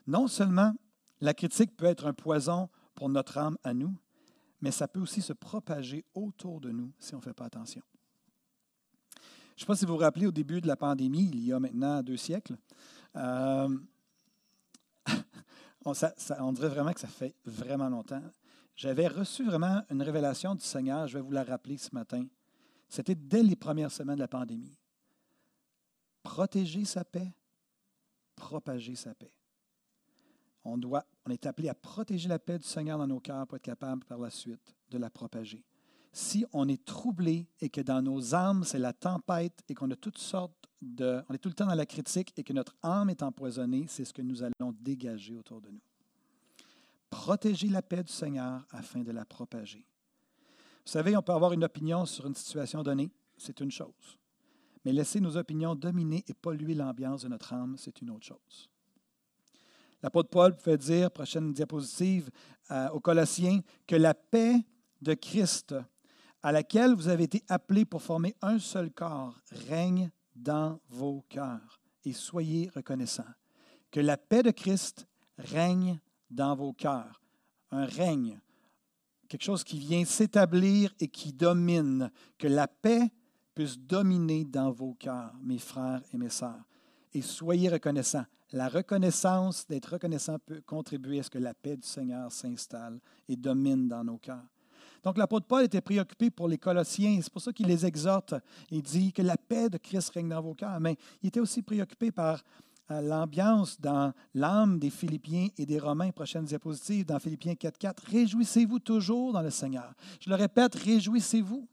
Non 0.08 0.28
seulement 0.28 0.74
la 1.22 1.34
critique 1.34 1.76
peut 1.76 1.86
être 1.86 2.06
un 2.06 2.14
poison 2.14 2.70
pour 2.94 3.10
notre 3.10 3.38
âme 3.38 3.58
à 3.64 3.74
nous, 3.74 3.96
mais 4.62 4.72
ça 4.72 4.88
peut 4.88 5.00
aussi 5.00 5.22
se 5.22 5.34
propager 5.34 6.06
autour 6.14 6.62
de 6.62 6.72
nous 6.72 6.92
si 7.00 7.14
on 7.14 7.18
ne 7.18 7.24
fait 7.24 7.34
pas 7.34 7.46
attention. 7.46 7.82
Je 9.20 9.22
ne 9.56 9.60
sais 9.60 9.66
pas 9.66 9.76
si 9.76 9.86
vous 9.86 9.94
vous 9.94 10.00
rappelez, 10.00 10.28
au 10.28 10.32
début 10.32 10.60
de 10.60 10.68
la 10.68 10.76
pandémie, 10.76 11.30
il 11.32 11.46
y 11.46 11.54
a 11.54 11.60
maintenant 11.60 12.04
deux 12.04 12.18
siècles, 12.18 12.58
euh, 13.16 13.78
on, 15.86 15.94
on, 16.40 16.52
dirait 16.52 16.70
vraiment 16.70 16.92
que 16.92 17.00
ça 17.00 17.08
fait 17.08 17.36
vraiment 17.46 17.88
longtemps. 17.88 18.24
J'avais 18.76 19.08
reçu 19.08 19.46
vraiment 19.46 19.82
une 19.90 20.02
révélation 20.02 20.56
du 20.56 20.66
Seigneur, 20.66 21.08
je 21.08 21.18
vais 21.18 21.24
vous 21.24 21.32
la 21.32 21.46
rappeler 21.46 21.78
ce 21.78 21.96
matin. 21.96 22.26
C'était 22.90 23.16
dès 23.16 23.44
les 23.44 23.56
premières 23.56 23.92
semaines 23.92 24.18
de 24.18 24.22
la 24.22 24.28
pandémie. 24.28 24.78
Protéger 26.22 26.84
sa 26.84 27.06
paix, 27.06 27.34
propager 28.36 28.96
sa 28.96 29.16
paix 29.16 29.32
on, 30.66 31.30
est 31.30 31.46
appelé 31.46 31.70
à 31.70 31.76
protéger 31.76 32.28
la 32.28 32.40
paix 32.40 32.58
du 32.58 32.68
Seigneur 32.68 32.98
dans 32.98 33.08
nos 33.08 33.20
cœurs 33.20 33.46
pour 33.46 33.58
être 33.58 33.62
capable 33.62 34.04
par 34.04 34.18
la 34.18 34.32
suite 34.32 34.76
de 34.90 34.98
la 34.98 35.10
propager. 35.10 35.64
Si 36.12 36.46
on 36.54 36.68
est 36.68 36.84
troublé 36.84 37.48
et 37.62 37.70
que 37.70 37.82
dans 37.82 38.02
nos 38.02 38.34
âmes, 38.34 38.64
c'est 38.64 38.80
la 38.80 38.94
tempête 38.94 39.64
et 39.70 39.76
qu'on 39.76 39.92
a 39.92 39.96
toutes 39.96 40.18
sortes 40.18 40.70
de. 40.82 41.22
On 41.30 41.34
est 41.34 41.38
tout 41.38 41.50
le 41.50 41.56
temps 41.56 41.68
dans 41.68 41.76
la 41.76 41.86
critique 41.86 42.34
et 42.38 42.44
que 42.44 42.54
notre 42.54 42.76
âme 42.82 43.10
est 43.10 43.22
empoisonnée, 43.22 43.86
c'est 43.88 44.06
ce 44.06 44.14
que 44.14 44.22
nous 44.22 44.42
allons 44.42 44.74
dégager 44.82 45.36
autour 45.36 45.62
de 45.62 45.70
nous. 45.70 45.82
Protéger 47.10 47.68
la 47.68 47.82
paix 47.82 48.04
du 48.04 48.12
Seigneur 48.12 48.66
afin 48.72 49.02
de 49.02 49.12
la 49.12 49.26
propager. 49.26 49.86
Vous 50.86 50.92
savez, 50.92 51.16
on 51.16 51.22
peut 51.22 51.34
avoir 51.34 51.54
une 51.54 51.64
opinion 51.64 52.06
sur 52.06 52.26
une 52.26 52.36
situation 52.36 52.82
donnée, 52.82 53.12
c'est 53.38 53.60
une 53.60 53.72
chose. 53.72 54.18
Mais 54.84 54.94
laisser 54.94 55.20
nos 55.20 55.36
opinions 55.36 55.76
dominer 55.76 56.24
et 56.28 56.34
polluer 56.34 56.76
l'ambiance 56.76 57.24
de 57.24 57.28
notre 57.28 57.54
âme, 57.54 57.76
c'est 57.78 58.02
une 58.02 58.12
autre 58.12 58.26
chose. 58.26 58.70
L'apôtre 60.06 60.30
Paul 60.30 60.56
pouvait 60.56 60.78
dire, 60.78 61.10
prochaine 61.10 61.52
diapositive, 61.52 62.30
euh, 62.70 62.90
aux 62.90 63.00
Colossiens, 63.00 63.62
que 63.88 63.96
la 63.96 64.14
paix 64.14 64.64
de 65.02 65.16
Christ, 65.16 65.74
à 66.44 66.52
laquelle 66.52 66.94
vous 66.94 67.08
avez 67.08 67.24
été 67.24 67.42
appelés 67.50 67.86
pour 67.86 68.04
former 68.04 68.36
un 68.44 68.60
seul 68.60 68.92
corps, 68.92 69.42
règne 69.68 70.12
dans 70.36 70.80
vos 70.90 71.26
cœurs. 71.28 71.82
Et 72.04 72.14
soyez 72.14 72.70
reconnaissants. 72.76 73.34
Que 73.90 74.00
la 74.00 74.16
paix 74.16 74.44
de 74.44 74.52
Christ 74.52 75.08
règne 75.40 76.00
dans 76.30 76.56
vos 76.56 76.74
cœurs. 76.74 77.20
Un 77.72 77.88
règne, 77.88 78.40
quelque 79.28 79.44
chose 79.44 79.64
qui 79.64 79.80
vient 79.80 80.06
s'établir 80.06 80.94
et 81.00 81.08
qui 81.08 81.34
domine. 81.34 82.12
Que 82.38 82.48
la 82.48 82.68
paix 82.68 83.12
puisse 83.56 83.80
dominer 83.80 84.46
dans 84.46 84.70
vos 84.70 84.94
cœurs, 84.94 85.34
mes 85.42 85.58
frères 85.58 86.04
et 86.14 86.18
mes 86.20 86.30
sœurs. 86.30 86.64
Et 87.16 87.22
soyez 87.22 87.70
reconnaissants. 87.70 88.26
La 88.52 88.68
reconnaissance, 88.68 89.66
d'être 89.68 89.94
reconnaissant 89.94 90.38
peut 90.38 90.62
contribuer 90.66 91.22
à 91.22 91.24
ce 91.24 91.30
que 91.30 91.38
la 91.38 91.54
paix 91.54 91.78
du 91.78 91.88
Seigneur 91.88 92.30
s'installe 92.30 93.00
et 93.30 93.38
domine 93.38 93.88
dans 93.88 94.04
nos 94.04 94.18
cœurs. 94.18 94.44
Donc 95.02 95.18
l'apôtre 95.18 95.48
Paul 95.48 95.64
était 95.64 95.80
préoccupé 95.80 96.30
pour 96.30 96.50
les 96.50 96.58
Colossiens, 96.58 97.18
c'est 97.22 97.32
pour 97.32 97.42
ça 97.42 97.54
qu'il 97.54 97.68
les 97.68 97.86
exhorte. 97.86 98.34
Il 98.70 98.84
dit 98.84 99.14
que 99.14 99.22
la 99.22 99.38
paix 99.38 99.70
de 99.70 99.78
Christ 99.78 100.10
règne 100.10 100.28
dans 100.28 100.42
vos 100.42 100.56
cœurs, 100.56 100.78
mais 100.82 100.98
il 101.24 101.30
était 101.30 101.40
aussi 101.40 101.62
préoccupé 101.62 102.12
par 102.12 102.44
euh, 102.92 103.00
l'ambiance 103.00 103.80
dans 103.80 104.12
l'âme 104.34 104.78
des 104.78 104.90
Philippiens 104.90 105.48
et 105.58 105.66
des 105.66 105.80
Romains. 105.80 106.12
Prochaine 106.12 106.44
diapositive, 106.44 107.06
dans 107.06 107.20
Philippiens 107.20 107.54
4.4. 107.54 108.12
Réjouissez-vous 108.12 108.80
toujours 108.80 109.32
dans 109.32 109.42
le 109.42 109.52
Seigneur. 109.52 109.94
Je 110.20 110.30
le 110.30 110.36
répète, 110.36 110.76
réjouissez-vous. 110.76 111.66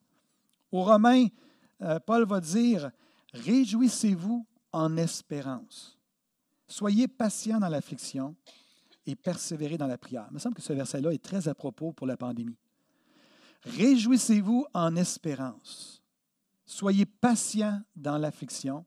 Aux 0.70 0.84
Romains, 0.84 1.26
euh, 1.80 1.98
Paul 1.98 2.26
va 2.26 2.38
dire, 2.38 2.92
réjouissez-vous 3.34 4.46
en 4.72 4.96
espérance. 4.96 5.98
Soyez 6.66 7.08
patients 7.08 7.60
dans 7.60 7.68
l'affliction 7.68 8.34
et 9.06 9.14
persévérez 9.14 9.76
dans 9.76 9.86
la 9.86 9.98
prière. 9.98 10.26
Il 10.30 10.34
me 10.34 10.38
semble 10.38 10.54
que 10.54 10.62
ce 10.62 10.72
verset-là 10.72 11.12
est 11.12 11.22
très 11.22 11.48
à 11.48 11.54
propos 11.54 11.92
pour 11.92 12.06
la 12.06 12.16
pandémie. 12.16 12.56
Réjouissez-vous 13.64 14.66
en 14.72 14.96
espérance. 14.96 16.02
Soyez 16.64 17.06
patients 17.06 17.82
dans 17.94 18.18
l'affliction 18.18 18.84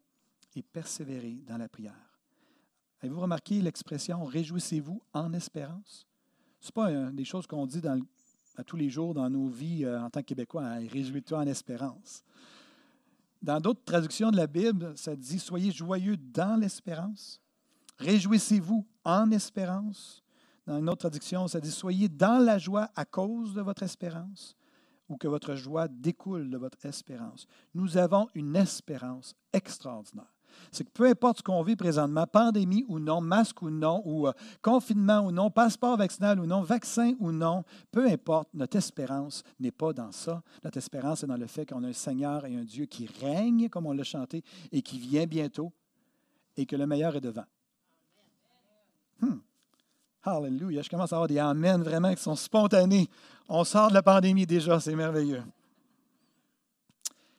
et 0.55 0.63
persévérez 0.63 1.43
dans 1.47 1.57
la 1.57 1.69
prière. 1.69 1.93
Avez-vous 3.01 3.21
remarqué 3.21 3.61
l'expression 3.61 4.23
réjouissez-vous 4.23 5.01
en 5.13 5.33
espérance? 5.33 6.07
Ce 6.59 6.67
n'est 6.67 6.73
pas 6.73 6.89
euh, 6.89 7.11
des 7.11 7.25
choses 7.25 7.45
qu'on 7.45 7.67
dit 7.67 7.81
à 8.57 8.63
tous 8.63 8.77
les 8.77 8.89
jours 8.89 9.13
dans 9.13 9.29
nos 9.29 9.47
vies 9.47 9.85
euh, 9.85 10.01
en 10.01 10.09
tant 10.09 10.21
que 10.21 10.25
Québécois. 10.25 10.63
Hein, 10.63 10.87
Réjouis-toi 10.87 11.39
en 11.39 11.47
espérance. 11.47 12.23
Dans 13.45 13.59
d'autres 13.59 13.85
traductions 13.85 14.31
de 14.31 14.37
la 14.37 14.47
Bible, 14.47 14.93
ça 14.95 15.15
dit 15.15 15.37
Soyez 15.37 15.71
joyeux 15.71 16.17
dans 16.17 16.59
l'espérance. 16.59 17.39
Réjouissez-vous 17.99 18.87
en 19.03 19.29
espérance. 19.29 20.23
Dans 20.65 20.79
une 20.79 20.89
autre 20.89 21.01
traduction, 21.01 21.47
ça 21.47 21.59
dit 21.59 21.69
Soyez 21.69 22.09
dans 22.09 22.43
la 22.43 22.57
joie 22.57 22.89
à 22.95 23.05
cause 23.05 23.53
de 23.53 23.61
votre 23.61 23.83
espérance 23.83 24.55
ou 25.09 25.17
que 25.17 25.27
votre 25.27 25.53
joie 25.53 25.87
découle 25.87 26.49
de 26.49 26.57
votre 26.57 26.83
espérance. 26.87 27.45
Nous 27.75 27.97
avons 27.97 28.29
une 28.33 28.55
espérance 28.55 29.35
extraordinaire. 29.53 30.34
C'est 30.71 30.83
que 30.83 30.91
peu 30.91 31.05
importe 31.05 31.37
ce 31.39 31.43
qu'on 31.43 31.61
vit 31.63 31.75
présentement, 31.75 32.25
pandémie 32.27 32.85
ou 32.87 32.99
non, 32.99 33.21
masque 33.21 33.61
ou 33.61 33.69
non, 33.69 34.01
ou 34.05 34.27
euh, 34.27 34.33
confinement 34.61 35.21
ou 35.21 35.31
non, 35.31 35.49
passeport 35.49 35.97
vaccinal 35.97 36.39
ou 36.39 36.45
non, 36.45 36.61
vaccin 36.61 37.13
ou 37.19 37.31
non, 37.31 37.63
peu 37.91 38.07
importe, 38.07 38.49
notre 38.53 38.77
espérance 38.77 39.43
n'est 39.59 39.71
pas 39.71 39.93
dans 39.93 40.11
ça. 40.11 40.41
Notre 40.63 40.77
espérance 40.77 41.23
est 41.23 41.27
dans 41.27 41.37
le 41.37 41.47
fait 41.47 41.65
qu'on 41.65 41.83
a 41.83 41.87
un 41.87 41.93
Seigneur 41.93 42.45
et 42.45 42.55
un 42.55 42.63
Dieu 42.63 42.85
qui 42.85 43.07
règne, 43.21 43.69
comme 43.69 43.85
on 43.85 43.93
l'a 43.93 44.03
chanté, 44.03 44.43
et 44.71 44.81
qui 44.81 44.99
vient 44.99 45.25
bientôt, 45.25 45.71
et 46.57 46.65
que 46.65 46.75
le 46.75 46.87
meilleur 46.87 47.15
est 47.15 47.21
devant. 47.21 47.45
Hmm. 49.21 49.39
Hallelujah. 50.23 50.81
Je 50.81 50.89
commence 50.89 51.13
à 51.13 51.17
avoir 51.17 51.27
des 51.27 51.37
Amen 51.37 51.83
vraiment 51.83 52.13
qui 52.13 52.21
sont 52.21 52.35
spontanés. 52.35 53.07
On 53.47 53.63
sort 53.63 53.89
de 53.89 53.93
la 53.93 54.01
pandémie 54.01 54.45
déjà, 54.45 54.79
c'est 54.79 54.95
merveilleux. 54.95 55.43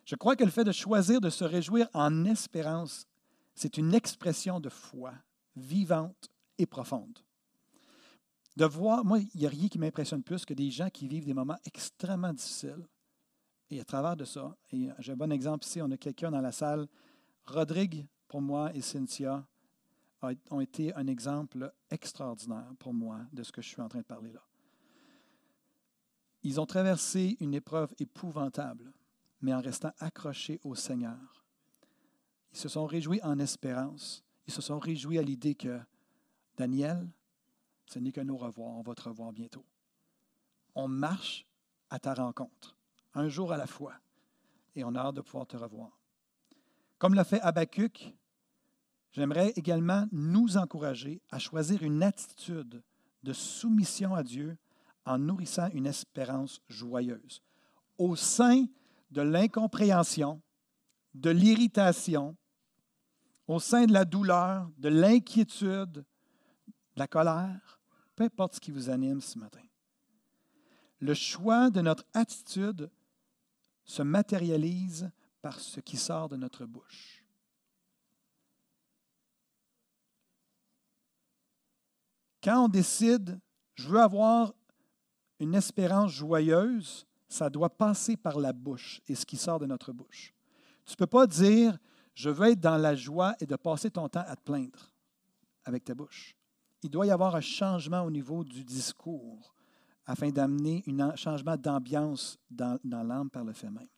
Je 0.07 0.15
crois 0.15 0.37
que 0.37 0.45
le 0.45 0.51
fait 0.51 0.65
de 0.65 0.73
choisir 0.73 1.21
de 1.21 1.31
se 1.31 1.45
réjouir 1.45 1.89
en 1.93 2.25
espérance, 2.25 3.07
c'est 3.57 3.77
une 3.77 3.93
expression 3.93 4.61
de 4.61 4.69
foi 4.69 5.13
vivante 5.57 6.31
et 6.59 6.67
profonde. 6.67 7.19
De 8.57 8.65
voir, 8.65 9.05
moi, 9.05 9.19
il 9.19 9.41
n'y 9.41 9.47
a 9.47 9.51
rien 9.51 9.69
qui 9.69 9.81
m'impressionne 9.81 10.23
plus 10.23 10.45
que 10.45 10.55
des 10.55 10.71
gens 10.71 10.89
qui 10.89 11.09
vivent 11.09 11.27
des 11.27 11.35
moments 11.35 11.59
extrêmement 11.65 12.33
difficiles. 12.33 12.87
Et 13.69 13.81
à 13.81 13.85
travers 13.85 14.17
de 14.17 14.25
ça, 14.25 14.57
et 14.73 14.89
j'ai 15.01 15.13
un 15.13 15.17
bon 15.17 15.33
exemple 15.33 15.67
ici, 15.67 15.83
on 15.83 15.91
a 15.91 15.97
quelqu'un 15.97 16.31
dans 16.31 16.41
la 16.41 16.53
salle, 16.53 16.87
Rodrigue, 17.45 18.07
pour 18.29 18.41
moi, 18.41 18.73
et 18.75 18.83
Cynthia, 18.83 19.45
ont 20.51 20.61
été 20.61 20.95
un 20.95 21.09
exemple 21.09 21.73
extraordinaire 21.91 22.73
pour 22.79 22.95
moi 22.95 23.21
de 23.33 23.43
ce 23.43 23.51
que 23.51 23.61
je 23.61 23.69
suis 23.69 23.83
en 23.83 23.89
train 23.89 24.01
de 24.01 24.05
parler 24.05 24.33
là. 24.33 24.43
Ils 26.43 26.61
ont 26.61 26.67
traversé 26.67 27.37
une 27.41 27.55
épreuve 27.55 27.93
épouvantable, 27.99 28.93
mais 29.41 29.55
en 29.55 29.61
restant 29.61 29.93
accrochés 29.99 30.61
au 30.65 30.75
Seigneur. 30.75 31.45
Ils 32.53 32.59
se 32.59 32.69
sont 32.69 32.87
réjouis 32.87 33.21
en 33.23 33.39
espérance. 33.39 34.25
Ils 34.47 34.53
se 34.53 34.63
sont 34.63 34.79
réjouis 34.79 35.19
à 35.19 35.23
l'idée 35.23 35.55
que 35.55 35.81
Daniel, 36.57 37.09
ce 37.87 37.99
n'est 37.99 38.13
qu'un 38.13 38.29
au 38.29 38.37
revoir, 38.37 38.77
on 38.77 38.83
va 38.83 38.95
te 38.95 39.03
revoir 39.03 39.33
bientôt. 39.33 39.65
On 40.75 40.89
marche 40.89 41.47
à 41.91 41.99
ta 41.99 42.15
rencontre, 42.15 42.77
un 43.15 43.29
jour 43.29 43.53
à 43.53 43.57
la 43.57 43.67
fois, 43.67 43.95
et 44.75 44.85
on 44.85 44.95
a 44.95 45.01
hâte 45.01 45.17
de 45.17 45.21
pouvoir 45.21 45.47
te 45.47 45.57
revoir. 45.57 45.99
Comme 46.99 47.15
l'a 47.15 47.25
fait 47.25 47.41
Habakkuk, 47.41 48.15
J'aimerais 49.17 49.55
également 49.57 50.07
nous 50.13 50.59
encourager 50.59 51.23
à 51.31 51.39
choisir 51.39 51.83
une 51.83 52.03
attitude 52.03 52.83
de 53.23 53.33
soumission 53.33 54.15
à 54.15 54.23
Dieu 54.23 54.59
en 55.07 55.17
nourrissant 55.17 55.71
une 55.73 55.87
espérance 55.87 56.61
joyeuse. 56.69 57.41
Au 57.97 58.15
sein 58.15 58.67
de 59.11 59.23
l'incompréhension, 59.23 60.43
de 61.15 61.31
l'irritation, 61.31 62.37
au 63.47 63.61
sein 63.61 63.87
de 63.87 63.93
la 63.93 64.05
douleur, 64.05 64.71
de 64.79 64.89
l'inquiétude, 64.89 65.93
de 65.93 66.05
la 66.97 67.07
colère, 67.07 67.81
peu 68.17 68.25
importe 68.25 68.55
ce 68.55 68.61
qui 68.61 68.71
vous 68.71 68.91
anime 68.91 69.21
ce 69.21 69.39
matin. 69.39 69.63
Le 71.01 71.15
choix 71.15 71.71
de 71.71 71.81
notre 71.81 72.05
attitude 72.15 72.91
se 73.85 74.03
matérialise 74.03 75.11
par 75.43 75.61
ce 75.61 75.81
qui 75.81 75.97
sort 75.97 76.29
de 76.29 76.37
notre 76.37 76.65
bouche. 76.65 77.23
Quand 82.43 82.65
on 82.65 82.69
décide, 82.69 83.39
je 83.75 83.89
veux 83.89 84.01
avoir 84.01 84.55
une 85.39 85.55
espérance 85.55 86.13
joyeuse, 86.13 87.07
ça 87.37 87.51
doit 87.51 87.71
passer 87.71 88.17
par 88.17 88.41
la 88.41 88.53
bouche 88.53 89.01
et 89.07 89.15
ce 89.15 89.27
qui 89.27 89.37
sort 89.37 89.59
de 89.59 89.67
notre 89.67 89.93
bouche. 89.93 90.35
Tu 90.85 90.93
ne 90.93 90.97
peux 90.97 91.07
pas 91.07 91.27
dire, 91.27 91.79
je 92.15 92.31
veux 92.31 92.49
être 92.49 92.61
dans 92.61 92.79
la 92.79 92.95
joie 92.95 93.35
et 93.41 93.47
de 93.47 93.57
passer 93.57 93.91
ton 93.91 94.09
temps 94.09 94.25
à 94.27 94.37
te 94.37 94.43
plaindre 94.43 94.91
avec 95.65 95.85
ta 95.85 95.95
bouche. 95.95 96.35
Il 96.83 96.91
doit 96.91 97.07
y 97.07 97.11
avoir 97.11 97.37
un 97.37 97.41
changement 97.41 98.03
au 98.03 98.11
niveau 98.11 98.43
du 98.43 98.65
discours 98.65 99.55
afin 100.07 100.31
d'amener 100.31 100.83
un 100.87 101.17
changement 101.17 101.57
d'ambiance 101.57 102.39
dans, 102.51 102.79
l'âme 102.85 103.29
par 103.29 103.45
le 103.45 103.53
fait 103.53 103.71
même. 103.71 103.89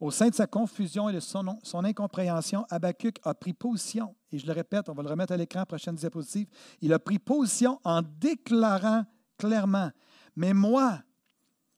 Au 0.00 0.10
sein 0.10 0.28
de 0.28 0.34
sa 0.34 0.46
confusion 0.46 1.08
et 1.08 1.12
de 1.12 1.20
son, 1.20 1.58
son 1.62 1.84
incompréhension, 1.84 2.66
Habakkuk 2.70 3.20
a 3.22 3.34
pris 3.34 3.52
position, 3.52 4.14
et 4.32 4.38
je 4.38 4.46
le 4.46 4.52
répète, 4.52 4.88
on 4.88 4.94
va 4.94 5.02
le 5.02 5.10
remettre 5.10 5.32
à 5.32 5.36
l'écran, 5.36 5.64
prochaine 5.64 5.94
diapositive, 5.94 6.48
il 6.80 6.92
a 6.92 6.98
pris 6.98 7.18
position 7.18 7.78
en 7.84 8.02
déclarant 8.02 9.04
clairement, 9.38 9.90
mais 10.34 10.52
moi, 10.52 11.00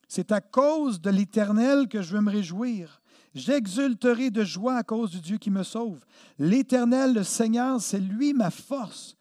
c'est 0.07 0.31
à 0.31 0.41
cause 0.41 1.01
de 1.01 1.09
l'Éternel 1.09 1.87
que 1.87 2.01
je 2.01 2.13
veux 2.13 2.21
me 2.21 2.31
réjouir. 2.31 3.01
J'exulterai 3.35 4.31
de 4.31 4.43
joie 4.43 4.77
à 4.77 4.83
cause 4.83 5.11
du 5.11 5.19
Dieu 5.19 5.37
qui 5.37 5.51
me 5.51 5.63
sauve. 5.63 6.03
L'Éternel, 6.39 7.13
le 7.13 7.23
Seigneur, 7.23 7.79
c'est 7.81 7.99
lui 7.99 8.33
ma 8.33 8.49
force. 8.49 9.15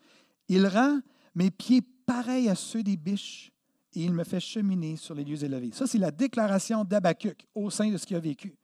Il 0.48 0.66
rend 0.66 1.00
mes 1.34 1.50
pieds 1.50 1.82
pareils 2.06 2.48
à 2.48 2.54
ceux 2.54 2.82
des 2.82 2.96
biches 2.96 3.52
et 3.94 4.04
il 4.04 4.12
me 4.12 4.24
fait 4.24 4.40
cheminer 4.40 4.96
sur 4.96 5.14
les 5.14 5.24
lieux 5.24 5.42
élevés. 5.42 5.70
Ça, 5.72 5.86
c'est 5.86 5.98
la 5.98 6.10
déclaration 6.10 6.84
d'Habakkuk 6.84 7.46
au 7.54 7.68
sein 7.70 7.90
de 7.90 7.96
ce 7.96 8.06
qu'il 8.06 8.16
a 8.16 8.20
vécu. 8.20 8.56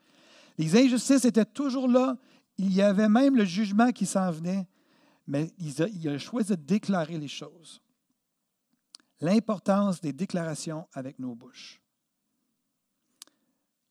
Les 0.59 0.77
injustices 0.77 1.25
étaient 1.25 1.45
toujours 1.45 1.89
là. 1.89 2.17
Il 2.57 2.73
y 2.73 2.83
avait 2.83 3.09
même 3.09 3.37
le 3.37 3.45
jugement 3.45 3.91
qui 3.91 4.07
s'en 4.07 4.31
venait, 4.31 4.67
mais 5.27 5.51
il 5.59 6.09
a, 6.09 6.19
choisi 6.19 6.51
de 6.51 6.57
déclarer 6.57 7.19
les 7.19 7.29
choses. 7.29 7.83
L'importance 9.21 10.01
des 10.01 10.13
déclarations 10.13 10.87
avec 10.93 11.19
nos 11.19 11.35
bouches. 11.35 11.82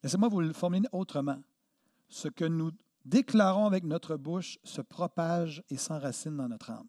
Laissez-moi 0.04 0.30
vous 0.30 0.42
le 0.42 0.54
formuler 0.54 0.88
autrement. 0.92 1.42
Ce 2.10 2.28
que 2.28 2.46
nous 2.46 2.72
déclarons 3.06 3.66
avec 3.66 3.84
notre 3.84 4.18
bouche 4.18 4.58
se 4.64 4.82
propage 4.82 5.64
et 5.70 5.78
s'enracine 5.78 6.36
dans 6.38 6.48
notre 6.48 6.72
âme. 6.72 6.88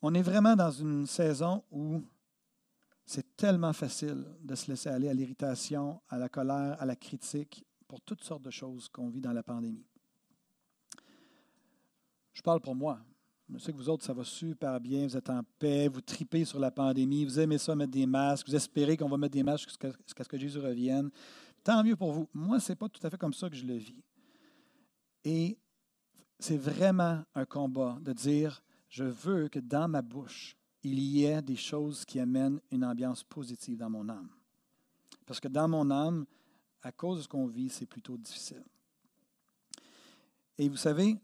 On 0.00 0.14
est 0.14 0.22
vraiment 0.22 0.56
dans 0.56 0.70
une 0.70 1.06
saison 1.06 1.62
où 1.70 2.02
c'est 3.04 3.36
tellement 3.36 3.72
facile 3.72 4.26
de 4.40 4.54
se 4.54 4.70
laisser 4.70 4.88
aller 4.88 5.08
à 5.08 5.14
l'irritation, 5.14 6.00
à 6.08 6.18
la 6.18 6.28
colère, 6.28 6.80
à 6.80 6.86
la 6.86 6.96
critique, 6.96 7.64
pour 7.86 8.00
toutes 8.00 8.24
sortes 8.24 8.42
de 8.42 8.50
choses 8.50 8.88
qu'on 8.88 9.08
vit 9.10 9.20
dans 9.20 9.32
la 9.32 9.42
pandémie. 9.42 9.86
Je 12.32 12.42
parle 12.42 12.60
pour 12.60 12.74
moi. 12.74 13.00
Je 13.54 13.58
sais 13.58 13.72
que 13.72 13.76
vous 13.76 13.88
autres, 13.88 14.04
ça 14.04 14.12
va 14.12 14.24
super 14.24 14.80
bien, 14.80 15.06
vous 15.06 15.16
êtes 15.16 15.28
en 15.28 15.42
paix, 15.58 15.88
vous 15.88 16.00
tripez 16.00 16.44
sur 16.44 16.58
la 16.58 16.70
pandémie, 16.70 17.24
vous 17.24 17.38
aimez 17.38 17.58
ça 17.58 17.74
mettre 17.74 17.92
des 17.92 18.06
masques, 18.06 18.48
vous 18.48 18.56
espérez 18.56 18.96
qu'on 18.96 19.08
va 19.08 19.16
mettre 19.16 19.34
des 19.34 19.42
masques 19.42 19.68
jusqu'à 19.68 19.92
ce 20.24 20.28
que 20.28 20.38
Jésus 20.38 20.58
revienne. 20.58 21.10
Tant 21.62 21.84
mieux 21.84 21.96
pour 21.96 22.12
vous. 22.12 22.28
Moi, 22.32 22.60
ce 22.60 22.72
n'est 22.72 22.76
pas 22.76 22.88
tout 22.88 23.04
à 23.06 23.10
fait 23.10 23.18
comme 23.18 23.34
ça 23.34 23.50
que 23.50 23.56
je 23.56 23.64
le 23.64 23.76
vis. 23.76 24.02
Et 25.24 25.58
c'est 26.38 26.56
vraiment 26.56 27.22
un 27.34 27.44
combat 27.44 27.98
de 28.00 28.12
dire, 28.12 28.62
je 28.88 29.04
veux 29.04 29.48
que 29.48 29.60
dans 29.60 29.88
ma 29.88 30.02
bouche, 30.02 30.56
il 30.82 30.98
y 30.98 31.24
ait 31.24 31.42
des 31.42 31.56
choses 31.56 32.04
qui 32.04 32.18
amènent 32.18 32.60
une 32.70 32.84
ambiance 32.84 33.22
positive 33.22 33.78
dans 33.78 33.90
mon 33.90 34.08
âme. 34.08 34.30
Parce 35.26 35.38
que 35.38 35.48
dans 35.48 35.68
mon 35.68 35.90
âme, 35.90 36.26
à 36.82 36.90
cause 36.90 37.18
de 37.18 37.22
ce 37.22 37.28
qu'on 37.28 37.46
vit, 37.46 37.68
c'est 37.68 37.86
plutôt 37.86 38.16
difficile. 38.16 38.64
Et 40.58 40.68
vous 40.68 40.76
savez, 40.76 41.16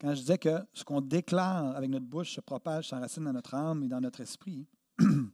quand 0.00 0.14
je 0.14 0.20
disais 0.20 0.38
que 0.38 0.58
ce 0.72 0.82
qu'on 0.82 1.02
déclare 1.02 1.76
avec 1.76 1.90
notre 1.90 2.06
bouche 2.06 2.32
se 2.32 2.40
propage, 2.40 2.88
s'enracine 2.88 3.24
dans 3.24 3.34
notre 3.34 3.54
âme 3.54 3.82
et 3.82 3.88
dans 3.88 4.00
notre 4.00 4.20
esprit, 4.22 4.66
vous 4.98 5.28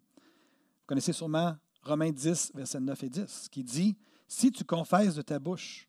connaissez 0.86 1.12
sûrement 1.12 1.56
Romains 1.82 2.10
10, 2.10 2.52
versets 2.52 2.80
9 2.80 3.02
et 3.04 3.08
10, 3.08 3.48
qui 3.48 3.62
dit, 3.62 3.96
si 4.26 4.50
tu 4.50 4.64
confesses 4.64 5.14
de 5.14 5.22
ta 5.22 5.38
bouche 5.38 5.88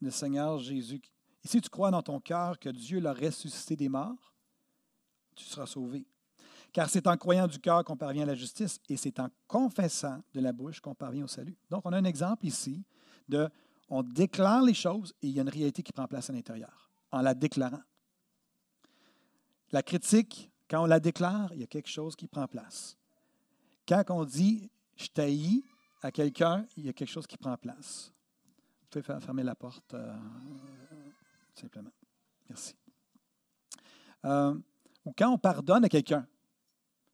le 0.00 0.10
Seigneur 0.10 0.58
Jésus, 0.58 1.02
et 1.42 1.48
si 1.48 1.60
tu 1.60 1.68
crois 1.68 1.90
dans 1.90 2.02
ton 2.02 2.20
cœur 2.20 2.58
que 2.60 2.68
Dieu 2.68 3.00
l'a 3.00 3.12
ressuscité 3.12 3.74
des 3.74 3.88
morts, 3.88 4.34
tu 5.34 5.44
seras 5.44 5.66
sauvé. 5.66 6.06
Car 6.72 6.88
c'est 6.88 7.08
en 7.08 7.16
croyant 7.16 7.48
du 7.48 7.58
cœur 7.58 7.82
qu'on 7.82 7.96
parvient 7.96 8.22
à 8.22 8.26
la 8.26 8.34
justice 8.36 8.78
et 8.88 8.96
c'est 8.96 9.18
en 9.18 9.28
confessant 9.48 10.22
de 10.32 10.40
la 10.40 10.52
bouche 10.52 10.80
qu'on 10.80 10.94
parvient 10.94 11.24
au 11.24 11.28
salut. 11.28 11.58
Donc, 11.68 11.82
on 11.84 11.92
a 11.92 11.96
un 11.96 12.04
exemple 12.04 12.46
ici 12.46 12.84
de 13.28 13.48
on 13.88 14.04
déclare 14.04 14.62
les 14.62 14.74
choses 14.74 15.12
et 15.22 15.26
il 15.26 15.32
y 15.32 15.40
a 15.40 15.42
une 15.42 15.48
réalité 15.48 15.82
qui 15.82 15.92
prend 15.92 16.06
place 16.06 16.30
à 16.30 16.32
l'intérieur 16.32 16.89
en 17.12 17.22
la 17.22 17.34
déclarant. 17.34 17.82
La 19.72 19.82
critique, 19.82 20.50
quand 20.68 20.82
on 20.82 20.86
la 20.86 21.00
déclare, 21.00 21.52
il 21.52 21.60
y 21.60 21.64
a 21.64 21.66
quelque 21.66 21.88
chose 21.88 22.16
qui 22.16 22.26
prend 22.26 22.46
place. 22.46 22.96
Quand 23.86 24.04
on 24.10 24.24
dit 24.24 24.70
je 24.96 25.08
taillis 25.08 25.64
à 26.02 26.10
quelqu'un, 26.10 26.66
il 26.76 26.86
y 26.86 26.88
a 26.88 26.92
quelque 26.92 27.10
chose 27.10 27.26
qui 27.26 27.36
prend 27.36 27.56
place. 27.56 28.12
Vous 28.82 29.00
pouvez 29.00 29.20
fermer 29.20 29.42
la 29.42 29.54
porte 29.54 29.94
euh, 29.94 30.16
simplement. 31.54 31.90
Merci. 32.48 32.74
Euh, 34.24 34.54
ou 35.04 35.12
quand 35.16 35.30
on 35.30 35.38
pardonne 35.38 35.84
à 35.84 35.88
quelqu'un. 35.88 36.26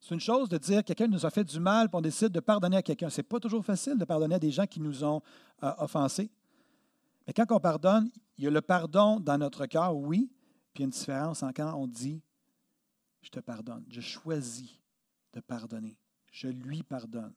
C'est 0.00 0.14
une 0.14 0.20
chose 0.20 0.48
de 0.48 0.58
dire 0.58 0.82
que 0.82 0.88
quelqu'un 0.88 1.08
nous 1.08 1.26
a 1.26 1.30
fait 1.30 1.44
du 1.44 1.58
mal, 1.58 1.88
puis 1.88 1.96
on 1.96 2.00
décide 2.00 2.28
de 2.28 2.40
pardonner 2.40 2.76
à 2.76 2.82
quelqu'un. 2.82 3.10
Ce 3.10 3.18
n'est 3.18 3.24
pas 3.24 3.40
toujours 3.40 3.64
facile 3.64 3.98
de 3.98 4.04
pardonner 4.04 4.36
à 4.36 4.38
des 4.38 4.50
gens 4.50 4.66
qui 4.66 4.80
nous 4.80 5.02
ont 5.02 5.20
euh, 5.62 5.72
offensés. 5.78 6.30
Mais 7.26 7.32
quand 7.32 7.46
on 7.50 7.58
pardonne, 7.58 8.10
il 8.38 8.44
y 8.44 8.46
a 8.46 8.50
le 8.50 8.60
pardon 8.60 9.20
dans 9.20 9.38
notre 9.38 9.66
cœur, 9.66 9.96
oui, 9.96 10.30
puis 10.72 10.80
il 10.80 10.80
y 10.80 10.84
a 10.84 10.86
une 10.86 10.90
différence 10.90 11.42
en 11.42 11.52
quand 11.52 11.74
on 11.74 11.86
dit 11.86 12.22
Je 13.22 13.30
te 13.30 13.40
pardonne. 13.40 13.84
Je 13.88 14.00
choisis 14.00 14.70
de 15.32 15.40
pardonner. 15.40 15.96
Je 16.30 16.48
lui 16.48 16.82
pardonne 16.82 17.32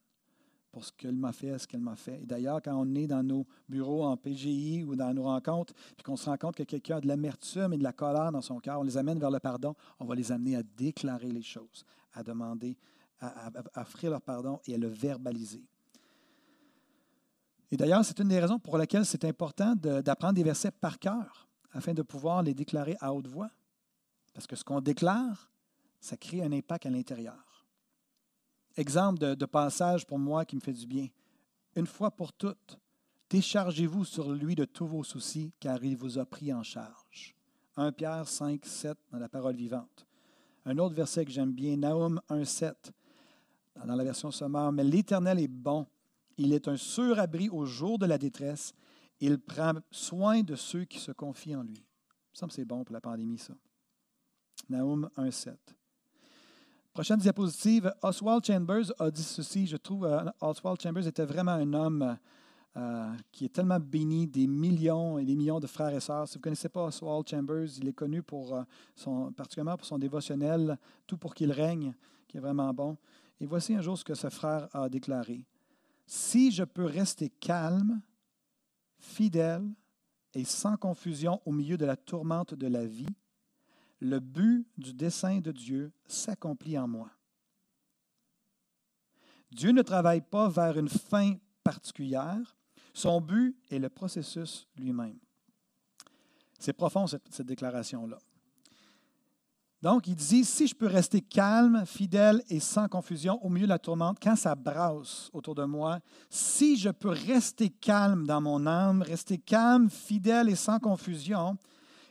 pour 0.71 0.85
ce 0.85 0.91
qu'elle 0.91 1.15
m'a 1.15 1.31
fait, 1.31 1.57
ce 1.57 1.67
qu'elle 1.67 1.81
m'a 1.81 1.95
fait. 1.95 2.21
Et 2.21 2.25
d'ailleurs, 2.25 2.61
quand 2.61 2.75
on 2.75 2.95
est 2.95 3.07
dans 3.07 3.23
nos 3.23 3.45
bureaux 3.67 4.03
en 4.03 4.15
PGI 4.17 4.83
ou 4.83 4.95
dans 4.95 5.13
nos 5.13 5.23
rencontres, 5.23 5.73
puis 5.95 6.03
qu'on 6.03 6.15
se 6.15 6.29
rend 6.29 6.37
compte 6.37 6.55
que 6.55 6.63
quelqu'un 6.63 6.97
a 6.97 7.01
de 7.01 7.07
l'amertume 7.07 7.73
et 7.73 7.77
de 7.77 7.83
la 7.83 7.93
colère 7.93 8.31
dans 8.31 8.41
son 8.41 8.59
cœur, 8.59 8.79
on 8.79 8.83
les 8.83 8.97
amène 8.97 9.19
vers 9.19 9.31
le 9.31 9.39
pardon, 9.39 9.73
on 9.99 10.05
va 10.05 10.15
les 10.15 10.31
amener 10.31 10.55
à 10.55 10.63
déclarer 10.63 11.31
les 11.31 11.41
choses, 11.41 11.85
à 12.13 12.23
demander, 12.23 12.77
à, 13.19 13.49
offrir 13.75 14.11
leur 14.11 14.21
pardon 14.21 14.59
et 14.67 14.75
à 14.75 14.77
le 14.77 14.87
verbaliser. 14.87 15.65
Et 17.71 17.77
d'ailleurs, 17.77 18.03
c'est 18.03 18.19
une 18.19 18.29
des 18.29 18.39
raisons 18.39 18.59
pour 18.59 18.77
lesquelles 18.77 19.05
c'est 19.05 19.25
important 19.25 19.75
d'apprendre 19.75 20.33
des 20.33 20.43
versets 20.43 20.71
par 20.71 20.97
cœur, 20.99 21.47
afin 21.71 21.93
de 21.93 22.01
pouvoir 22.01 22.41
les 22.41 22.53
déclarer 22.53 22.97
à 22.99 23.13
haute 23.13 23.27
voix. 23.27 23.49
Parce 24.33 24.47
que 24.47 24.55
ce 24.55 24.63
qu'on 24.63 24.81
déclare, 24.81 25.51
ça 25.99 26.17
crée 26.17 26.43
un 26.43 26.51
impact 26.51 26.85
à 26.85 26.89
l'intérieur. 26.89 27.65
Exemple 28.75 29.35
de, 29.35 29.45
passage 29.45 30.05
pour 30.05 30.19
moi 30.19 30.45
qui 30.45 30.55
me 30.55 30.61
fait 30.61 30.73
du 30.73 30.87
bien. 30.87 31.07
Une 31.75 31.85
fois 31.85 32.11
pour 32.11 32.33
toutes, 32.33 32.79
déchargez-vous 33.29 34.05
sur 34.05 34.31
lui 34.31 34.55
de 34.55 34.65
tous 34.65 34.87
vos 34.87 35.03
soucis, 35.03 35.51
car 35.59 35.83
il 35.83 35.97
vous 35.97 36.17
a 36.17 36.25
pris 36.25 36.53
en 36.53 36.63
charge. 36.63 37.35
1 37.75 37.91
Pierre 37.91 38.27
5, 38.27 38.65
7 38.65 38.97
dans 39.11 39.19
la 39.19 39.29
parole 39.29 39.55
vivante. 39.55 40.05
Un 40.65 40.77
autre 40.77 40.95
verset 40.95 41.25
que 41.25 41.31
j'aime 41.31 41.51
bien, 41.51 41.77
Naum 41.77 42.21
1, 42.29 42.45
7, 42.45 42.91
dans 43.85 43.95
la 43.95 44.03
version 44.03 44.31
sommaire. 44.31 44.71
Mais 44.71 44.83
l'Éternel 44.83 45.39
est 45.39 45.47
bon. 45.47 45.85
Il 46.39 46.53
est 46.53 46.69
un 46.69 46.77
sûr 46.77 47.19
abri 47.19 47.49
au 47.49 47.65
jour 47.65 47.99
de 47.99 48.05
la 48.05 48.17
détresse. 48.17 48.73
Il 49.19 49.39
prend 49.39 49.73
soin 49.91 50.41
de 50.41 50.55
ceux 50.55 50.85
qui 50.85 50.97
se 50.97 51.11
confient 51.11 51.57
en 51.57 51.63
lui. 51.63 51.83
Ça 52.31 52.45
me 52.45 52.51
c'est 52.51 52.63
bon 52.63 52.85
pour 52.85 52.93
la 52.93 53.01
pandémie, 53.01 53.37
ça. 53.37 53.53
Naum 54.69 55.09
1, 55.17 55.31
7. 55.31 55.75
Prochaine 56.93 57.19
diapositive, 57.19 57.93
Oswald 58.01 58.45
Chambers 58.45 58.85
a 58.99 59.11
dit 59.11 59.21
ceci. 59.21 59.67
Je 59.67 59.75
trouve 59.75 60.05
euh, 60.05 60.23
Oswald 60.39 60.81
Chambers 60.81 61.07
était 61.07 61.25
vraiment 61.25 61.51
un 61.51 61.73
homme 61.73 62.17
euh, 62.77 63.13
qui 63.33 63.43
est 63.43 63.53
tellement 63.53 63.79
béni 63.79 64.25
des 64.25 64.47
millions 64.47 65.17
et 65.17 65.25
des 65.25 65.35
millions 65.35 65.59
de 65.59 65.67
frères 65.67 65.93
et 65.93 65.99
sœurs. 65.99 66.29
Si 66.29 66.35
vous 66.35 66.39
ne 66.39 66.43
connaissez 66.43 66.69
pas 66.69 66.85
Oswald 66.85 67.27
Chambers, 67.27 67.67
il 67.79 67.89
est 67.89 67.93
connu 67.93 68.23
pour 68.23 68.55
euh, 68.55 68.63
son, 68.95 69.33
particulièrement 69.33 69.75
pour 69.75 69.85
son 69.85 69.97
dévotionnel 69.97 70.77
Tout 71.05 71.17
pour 71.17 71.35
qu'il 71.35 71.51
règne, 71.51 71.93
qui 72.29 72.37
est 72.37 72.41
vraiment 72.41 72.73
bon. 72.73 72.95
Et 73.41 73.45
voici 73.45 73.75
un 73.75 73.81
jour 73.81 73.97
ce 73.97 74.05
que 74.05 74.15
ce 74.15 74.29
frère 74.29 74.69
a 74.71 74.87
déclaré. 74.87 75.45
Si 76.11 76.51
je 76.51 76.63
peux 76.63 76.85
rester 76.85 77.29
calme, 77.29 78.01
fidèle 78.97 79.69
et 80.33 80.43
sans 80.43 80.75
confusion 80.75 81.39
au 81.45 81.51
milieu 81.51 81.77
de 81.77 81.85
la 81.85 81.95
tourmente 81.95 82.55
de 82.55 82.65
la 82.65 82.83
vie, 82.83 83.15
le 83.99 84.19
but 84.19 84.67
du 84.75 84.95
dessein 84.95 85.39
de 85.39 85.51
Dieu 85.51 85.93
s'accomplit 86.07 86.79
en 86.79 86.87
moi. 86.87 87.11
Dieu 89.51 89.69
ne 89.69 89.83
travaille 89.83 90.21
pas 90.21 90.49
vers 90.49 90.79
une 90.79 90.89
fin 90.89 91.35
particulière. 91.63 92.57
Son 92.91 93.21
but 93.21 93.55
est 93.69 93.77
le 93.77 93.89
processus 93.89 94.67
lui-même. 94.77 95.19
C'est 96.57 96.73
profond, 96.73 97.05
cette, 97.05 97.43
déclaration-là. 97.43 98.17
Donc, 99.81 100.07
il 100.07 100.15
dit, 100.15 100.43
si 100.43 100.67
je 100.67 100.75
peux 100.75 100.87
rester 100.87 101.21
calme, 101.21 101.85
fidèle 101.85 102.43
et 102.49 102.59
sans 102.59 102.89
confusion 102.89 103.43
au 103.45 103.49
milieu 103.49 103.65
de 103.65 103.69
la 103.69 103.79
tourmente, 103.79 104.17
quand 104.21 104.35
ça 104.35 104.53
brasse 104.53 105.29
autour 105.31 105.55
de 105.55 105.63
moi, 105.63 105.99
si 106.29 106.75
je 106.75 106.89
peux 106.89 107.09
rester 107.09 107.69
calme 107.69 108.27
dans 108.27 108.41
mon 108.41 108.67
âme, 108.67 109.01
rester 109.01 109.37
calme, 109.37 109.89
fidèle 109.89 110.49
et 110.49 110.55
sans 110.55 110.79
confusion, 110.79 111.57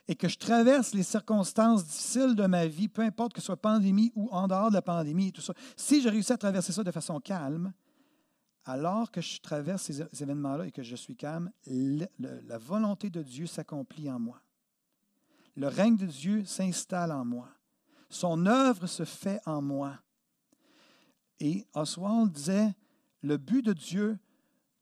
et 0.09 0.15
que 0.15 0.29
je 0.29 0.39
traverse 0.39 0.95
les 0.95 1.03
circonstances 1.03 1.85
difficiles 1.85 2.35
de 2.35 2.47
ma 2.47 2.67
vie, 2.67 2.89
peu 2.89 3.03
importe 3.03 3.35
que 3.35 3.41
ce 3.41 3.47
soit 3.47 3.59
pandémie 3.59 4.11
ou 4.15 4.31
en 4.31 4.49
dehors 4.49 4.71
de 4.71 4.75
la 4.75 4.83
pandémie 4.83 5.33
tout 5.33 5.43
si 5.77 6.01
je 6.01 6.09
réussis 6.09 6.33
à 6.33 6.39
traverser 6.39 6.73
ça 6.73 6.83
de 6.83 6.91
façon 6.91 7.21
calme, 7.21 7.75
alors 8.65 9.11
que 9.11 9.21
je 9.21 9.39
traverse 9.41 9.83
ces 9.83 10.23
événements-là 10.23 10.67
et 10.67 10.73
que 10.73 10.83
je 10.83 10.97
suis 10.97 11.17
calme, 11.17 11.51
la 11.67 12.57
volonté 12.57 13.11
de 13.11 13.23
Dieu 13.23 13.47
s'accomplit 13.47 14.11
en 14.11 14.19
moi. 14.19 14.41
Le 15.57 15.69
règne 15.69 15.97
de 15.97 16.07
Dieu 16.07 16.45
s'installe 16.47 17.13
en 17.13 17.27
moi. 17.27 17.49
Son 18.09 18.47
œuvre 18.47 18.87
se 18.87 19.05
fait 19.05 19.41
en 19.47 19.61
moi. 19.63 19.99
Et 21.41 21.67
Oswald 21.75 22.33
disait, 22.33 22.75
le 23.23 23.37
but 23.37 23.63
de 23.63 23.73
Dieu, 23.73 24.19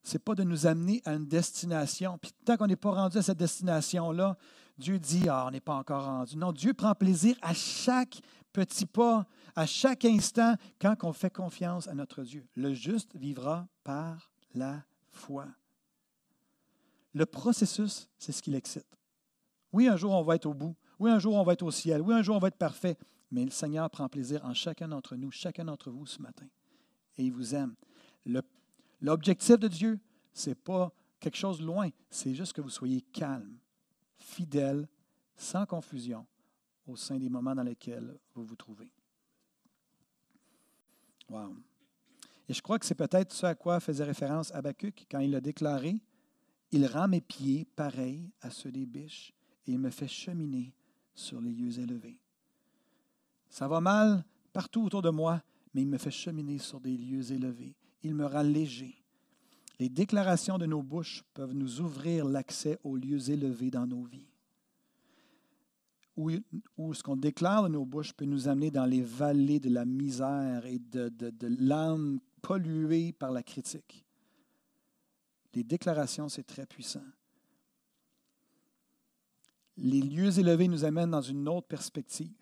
ce 0.02 0.14
n'est 0.14 0.20
pas 0.20 0.34
de 0.34 0.44
nous 0.44 0.66
amener 0.66 1.02
à 1.04 1.14
une 1.14 1.26
destination. 1.26 2.18
Puis 2.18 2.32
tant 2.44 2.56
qu'on 2.56 2.66
n'est 2.66 2.76
pas 2.76 2.92
rendu 2.92 3.18
à 3.18 3.22
cette 3.22 3.38
destination-là, 3.38 4.36
Dieu 4.78 4.98
dit, 4.98 5.28
ah, 5.28 5.44
on 5.46 5.50
n'est 5.50 5.60
pas 5.60 5.74
encore 5.74 6.04
rendu. 6.04 6.36
Non, 6.36 6.52
Dieu 6.52 6.74
prend 6.74 6.94
plaisir 6.94 7.36
à 7.42 7.54
chaque 7.54 8.20
petit 8.52 8.86
pas, 8.86 9.26
à 9.54 9.66
chaque 9.66 10.04
instant, 10.04 10.54
quand 10.80 10.94
on 11.02 11.12
fait 11.12 11.30
confiance 11.30 11.88
à 11.88 11.94
notre 11.94 12.22
Dieu. 12.22 12.46
Le 12.54 12.72
juste 12.72 13.14
vivra 13.16 13.66
par 13.84 14.32
la 14.54 14.82
foi. 15.10 15.46
Le 17.12 17.26
processus, 17.26 18.08
c'est 18.18 18.32
ce 18.32 18.42
qui 18.42 18.50
l'excite. 18.50 18.86
Oui, 19.72 19.88
un 19.88 19.96
jour, 19.96 20.12
on 20.12 20.22
va 20.22 20.36
être 20.36 20.46
au 20.46 20.54
bout. 20.54 20.74
Oui, 20.98 21.10
un 21.10 21.18
jour, 21.18 21.34
on 21.34 21.42
va 21.42 21.54
être 21.54 21.62
au 21.62 21.70
ciel. 21.70 22.00
Oui, 22.00 22.14
un 22.14 22.22
jour, 22.22 22.36
on 22.36 22.38
va 22.38 22.48
être 22.48 22.56
parfait. 22.56 22.96
Mais 23.30 23.44
le 23.44 23.50
Seigneur 23.50 23.90
prend 23.90 24.08
plaisir 24.08 24.44
en 24.44 24.54
chacun 24.54 24.88
d'entre 24.88 25.16
nous, 25.16 25.30
chacun 25.30 25.64
d'entre 25.64 25.90
vous 25.90 26.06
ce 26.06 26.20
matin. 26.22 26.46
Et 27.18 27.24
il 27.24 27.32
vous 27.32 27.54
aime. 27.54 27.74
L'objectif 29.00 29.58
de 29.58 29.68
Dieu, 29.68 29.98
ce 30.32 30.50
n'est 30.50 30.54
pas 30.54 30.92
quelque 31.18 31.36
chose 31.36 31.58
de 31.58 31.64
loin, 31.64 31.88
c'est 32.10 32.34
juste 32.34 32.52
que 32.52 32.60
vous 32.60 32.70
soyez 32.70 33.00
calme 33.00 33.58
fidèle, 34.26 34.88
sans 35.36 35.66
confusion, 35.66 36.26
au 36.86 36.96
sein 36.96 37.18
des 37.18 37.28
moments 37.28 37.54
dans 37.54 37.62
lesquels 37.62 38.18
vous 38.34 38.44
vous 38.44 38.56
trouvez. 38.56 38.90
Wow. 41.28 41.56
Et 42.48 42.54
je 42.54 42.62
crois 42.62 42.78
que 42.78 42.86
c'est 42.86 42.94
peut-être 42.94 43.32
ce 43.32 43.46
à 43.46 43.54
quoi 43.54 43.80
faisait 43.80 44.04
référence 44.04 44.52
Habakkuk 44.52 45.06
quand 45.10 45.18
il 45.18 45.34
a 45.34 45.40
déclaré 45.40 46.00
Il 46.70 46.86
rend 46.86 47.08
mes 47.08 47.20
pieds 47.20 47.64
pareils 47.76 48.30
à 48.40 48.50
ceux 48.50 48.70
des 48.70 48.86
biches 48.86 49.32
et 49.66 49.72
il 49.72 49.78
me 49.78 49.90
fait 49.90 50.08
cheminer 50.08 50.72
sur 51.14 51.40
les 51.40 51.50
lieux 51.50 51.80
élevés. 51.80 52.20
Ça 53.50 53.68
va 53.68 53.80
mal 53.80 54.24
partout 54.52 54.84
autour 54.84 55.02
de 55.02 55.10
moi, 55.10 55.42
mais 55.74 55.82
il 55.82 55.88
me 55.88 55.98
fait 55.98 56.10
cheminer 56.10 56.58
sur 56.58 56.80
des 56.80 56.96
lieux 56.96 57.32
élevés. 57.32 57.76
Il 58.02 58.14
me 58.14 58.26
rend 58.26 58.42
léger. 58.42 59.02
Les 59.78 59.88
déclarations 59.88 60.56
de 60.56 60.66
nos 60.66 60.82
bouches 60.82 61.22
peuvent 61.34 61.52
nous 61.52 61.80
ouvrir 61.80 62.24
l'accès 62.24 62.78
aux 62.82 62.96
lieux 62.96 63.30
élevés 63.30 63.70
dans 63.70 63.86
nos 63.86 64.04
vies. 64.04 64.28
Ou, 66.16 66.94
ce 66.94 67.02
qu'on 67.02 67.16
déclare 67.16 67.64
de 67.64 67.68
nos 67.68 67.84
bouches 67.84 68.14
peut 68.14 68.24
nous 68.24 68.48
amener 68.48 68.70
dans 68.70 68.86
les 68.86 69.02
vallées 69.02 69.60
de 69.60 69.68
la 69.68 69.84
misère 69.84 70.64
et 70.64 70.78
de 70.78 71.46
l'âme 71.60 72.20
polluée 72.40 73.12
par 73.12 73.32
la 73.32 73.42
critique. 73.42 74.06
Les 75.52 75.64
déclarations, 75.64 76.28
c'est 76.28 76.46
très 76.46 76.64
puissant. 76.64 77.04
Les 79.78 80.00
lieux 80.00 80.38
élevés 80.38 80.68
nous 80.68 80.84
amènent 80.84 81.10
dans 81.10 81.22
une 81.22 81.48
autre 81.48 81.66
perspective 81.66 82.32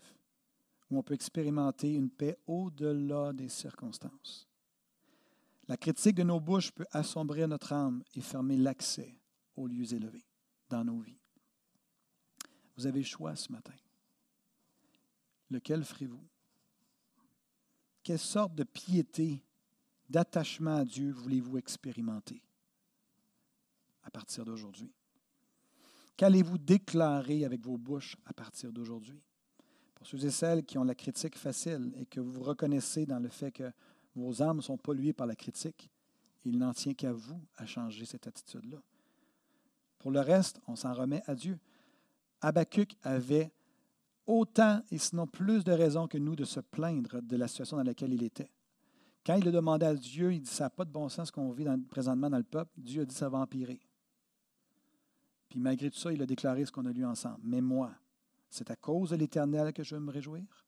on 0.99 1.03
peut 1.03 1.15
expérimenter 1.15 1.95
une 1.95 2.11
paix 2.11 2.39
au-delà 2.47 3.33
des 3.33 3.49
circonstances. 3.49 4.49
La 5.67 5.77
critique 5.77 6.17
de 6.17 6.23
nos 6.23 6.41
bouches 6.41 6.73
peut 6.73 6.87
assombrir 6.91 7.49
notre 7.49 7.73
âme 7.73 8.03
et 8.15 8.21
fermer 8.21 8.57
l'accès 8.57 9.17
aux 9.57 9.67
lieux 9.67 9.95
élevés 9.95 10.27
dans 10.69 10.85
nos 10.85 11.01
vies. 11.01 11.21
Vous 12.77 12.87
avez 12.87 13.01
le 13.01 13.07
choix 13.07 13.35
ce 13.37 13.51
matin. 13.51 13.75
Lequel 15.51 15.85
ferez-vous? 15.85 16.27
Quelle 18.03 18.19
sorte 18.19 18.55
de 18.55 18.65
piété, 18.65 19.43
d'attachement 20.11 20.77
à 20.77 20.85
Dieu 20.85 21.13
voulez-vous 21.13 21.57
expérimenter 21.57 22.43
à 24.03 24.11
partir 24.11 24.45
d'aujourd'hui? 24.45 24.93
Qu'allez-vous 26.17 26.59
déclarer 26.59 27.45
avec 27.45 27.63
vos 27.63 27.79
bouches 27.79 28.17
à 28.27 28.35
partir 28.35 28.73
d'aujourd'hui? 28.73 29.23
Ceux 30.05 30.25
et 30.25 30.31
celles 30.31 30.65
qui 30.65 30.77
ont 30.77 30.85
la 30.85 30.95
critique 30.95 31.37
facile 31.37 31.93
et 31.97 32.05
que 32.05 32.21
vous 32.21 32.43
reconnaissez 32.43 33.07
dans 33.07 33.19
le 33.19 33.29
fait 33.29 33.51
que 33.51 33.73
vos 34.15 34.43
âmes 34.43 34.61
sont 34.61 34.77
polluées 34.77 35.15
par 35.15 35.27
la 35.27 35.35
critique, 35.35 35.91
il 36.45 36.59
n'en 36.59 36.75
tient 36.75 36.93
qu'à 36.93 37.13
vous 37.13 37.41
à 37.57 37.65
changer 37.65 38.05
cette 38.05 38.27
attitude-là. 38.27 38.79
Pour 39.99 40.11
le 40.11 40.21
reste, 40.21 40.61
on 40.67 40.77
s'en 40.77 40.93
remet 40.93 41.23
à 41.27 41.35
Dieu. 41.35 41.59
Habakkuk 42.43 42.95
avait 43.03 43.51
autant 44.27 44.83
et 44.91 44.99
sinon 44.99 45.27
plus 45.27 45.65
de 45.65 45.73
raisons 45.73 46.07
que 46.07 46.19
nous 46.19 46.37
de 46.37 46.45
se 46.45 46.61
plaindre 46.61 47.23
de 47.23 47.37
la 47.37 47.49
situation 47.49 47.79
dans 47.79 47.83
laquelle 47.83 48.13
il 48.13 48.23
était. 48.23 48.51
Quand 49.25 49.37
il 49.37 49.49
a 49.49 49.51
demandé 49.51 49.87
à 49.87 49.95
Dieu, 49.95 50.35
il 50.35 50.43
dit 50.43 50.51
Ça 50.51 50.65
n'a 50.65 50.71
pas 50.71 50.85
de 50.85 50.91
bon 50.91 51.09
sens 51.09 51.31
qu'on 51.31 51.51
vit 51.51 51.65
présentement 51.89 52.29
dans 52.29 52.37
le 52.37 52.45
peuple. 52.45 52.71
Dieu 52.77 53.03
a 53.03 53.05
dit 53.07 53.15
Ça 53.15 53.31
va 53.31 53.39
empirer. 53.39 53.81
Puis 55.49 55.59
malgré 55.59 55.91
tout 55.91 55.99
ça, 55.99 56.13
il 56.13 56.21
a 56.21 56.27
déclaré 56.27 56.67
ce 56.67 56.73
qu'on 56.73 56.85
a 56.85 56.93
lu 56.93 57.07
ensemble. 57.07 57.41
Mais 57.43 57.63
moi, 57.63 57.91
c'est 58.55 58.71
à 58.71 58.77
cause 58.77 59.11
de 59.11 59.17
l'Éternel 59.17 59.73
que 59.73 59.83
je 59.83 59.97
veux 59.97 60.01
me 60.01 60.13
réjouir. 60.13 60.65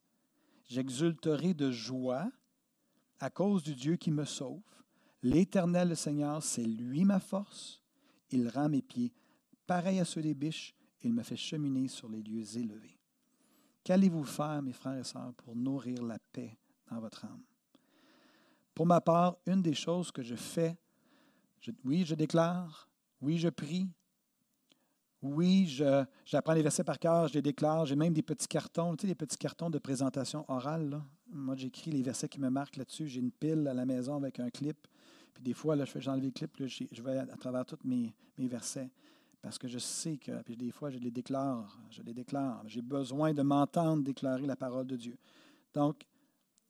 J'exulterai 0.64 1.54
de 1.54 1.70
joie 1.70 2.28
à 3.20 3.30
cause 3.30 3.62
du 3.62 3.76
Dieu 3.76 3.94
qui 3.94 4.10
me 4.10 4.24
sauve. 4.24 4.60
L'Éternel, 5.22 5.90
le 5.90 5.94
Seigneur, 5.94 6.42
c'est 6.42 6.64
lui 6.64 7.04
ma 7.04 7.20
force. 7.20 7.80
Il 8.30 8.48
rend 8.48 8.68
mes 8.68 8.82
pieds 8.82 9.12
pareils 9.68 10.00
à 10.00 10.04
ceux 10.04 10.20
des 10.20 10.34
biches. 10.34 10.74
Il 11.02 11.12
me 11.12 11.22
fait 11.22 11.36
cheminer 11.36 11.86
sur 11.86 12.08
les 12.08 12.24
lieux 12.24 12.56
élevés. 12.58 12.98
Qu'allez-vous 13.84 14.24
faire, 14.24 14.60
mes 14.62 14.72
frères 14.72 14.98
et 14.98 15.04
sœurs, 15.04 15.32
pour 15.34 15.54
nourrir 15.54 16.02
la 16.02 16.18
paix 16.18 16.58
dans 16.90 16.98
votre 16.98 17.24
âme? 17.24 17.44
Pour 18.74 18.86
ma 18.86 19.00
part, 19.00 19.36
une 19.46 19.62
des 19.62 19.74
choses 19.74 20.10
que 20.10 20.22
je 20.22 20.34
fais, 20.34 20.76
oui, 21.84 22.04
je 22.04 22.16
déclare, 22.16 22.90
oui, 23.20 23.38
je 23.38 23.48
prie, 23.48 23.88
oui, 25.34 25.66
j'apprends 26.24 26.52
les 26.52 26.62
versets 26.62 26.84
par 26.84 26.98
cœur, 26.98 27.28
je 27.28 27.34
les 27.34 27.42
déclare. 27.42 27.86
J'ai 27.86 27.96
même 27.96 28.12
des 28.12 28.22
petits 28.22 28.48
cartons, 28.48 28.96
tu 28.96 29.02
sais, 29.02 29.06
des 29.08 29.14
petits 29.14 29.38
cartons 29.38 29.70
de 29.70 29.78
présentation 29.78 30.44
orale. 30.48 31.00
Moi, 31.28 31.56
j'écris 31.56 31.90
les 31.90 32.02
versets 32.02 32.28
qui 32.28 32.40
me 32.40 32.48
marquent 32.48 32.76
là-dessus. 32.76 33.08
J'ai 33.08 33.20
une 33.20 33.30
pile 33.30 33.66
à 33.68 33.74
la 33.74 33.84
maison 33.84 34.16
avec 34.16 34.40
un 34.40 34.50
clip. 34.50 34.86
Puis 35.34 35.42
des 35.42 35.52
fois, 35.52 35.76
là, 35.76 35.84
je 35.84 35.98
j'enlève 36.00 36.24
le 36.24 36.30
clip, 36.30 36.50
je 36.58 37.02
vais 37.02 37.18
à 37.18 37.36
travers 37.36 37.64
tous 37.66 37.78
mes, 37.84 38.14
mes, 38.38 38.48
versets. 38.48 38.90
Parce 39.42 39.58
que 39.58 39.68
je 39.68 39.78
sais 39.78 40.16
que, 40.16 40.42
puis 40.42 40.56
des 40.56 40.70
fois, 40.70 40.90
je 40.90 40.98
les 40.98 41.10
déclare. 41.10 41.78
Je 41.90 42.02
les 42.02 42.14
déclare. 42.14 42.62
J'ai 42.66 42.82
besoin 42.82 43.34
de 43.34 43.42
m'entendre 43.42 44.02
déclarer 44.02 44.46
la 44.46 44.56
parole 44.56 44.86
de 44.86 44.96
Dieu. 44.96 45.16
Donc, 45.74 46.06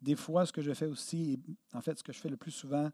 des 0.03 0.17
fois, 0.17 0.47
ce 0.47 0.53
que 0.53 0.63
je 0.63 0.73
fais 0.73 0.87
aussi, 0.87 1.39
en 1.73 1.81
fait, 1.81 1.99
ce 1.99 2.03
que 2.03 2.13
je 2.13 2.19
fais 2.19 2.29
le 2.29 2.37
plus 2.37 2.51
souvent, 2.51 2.91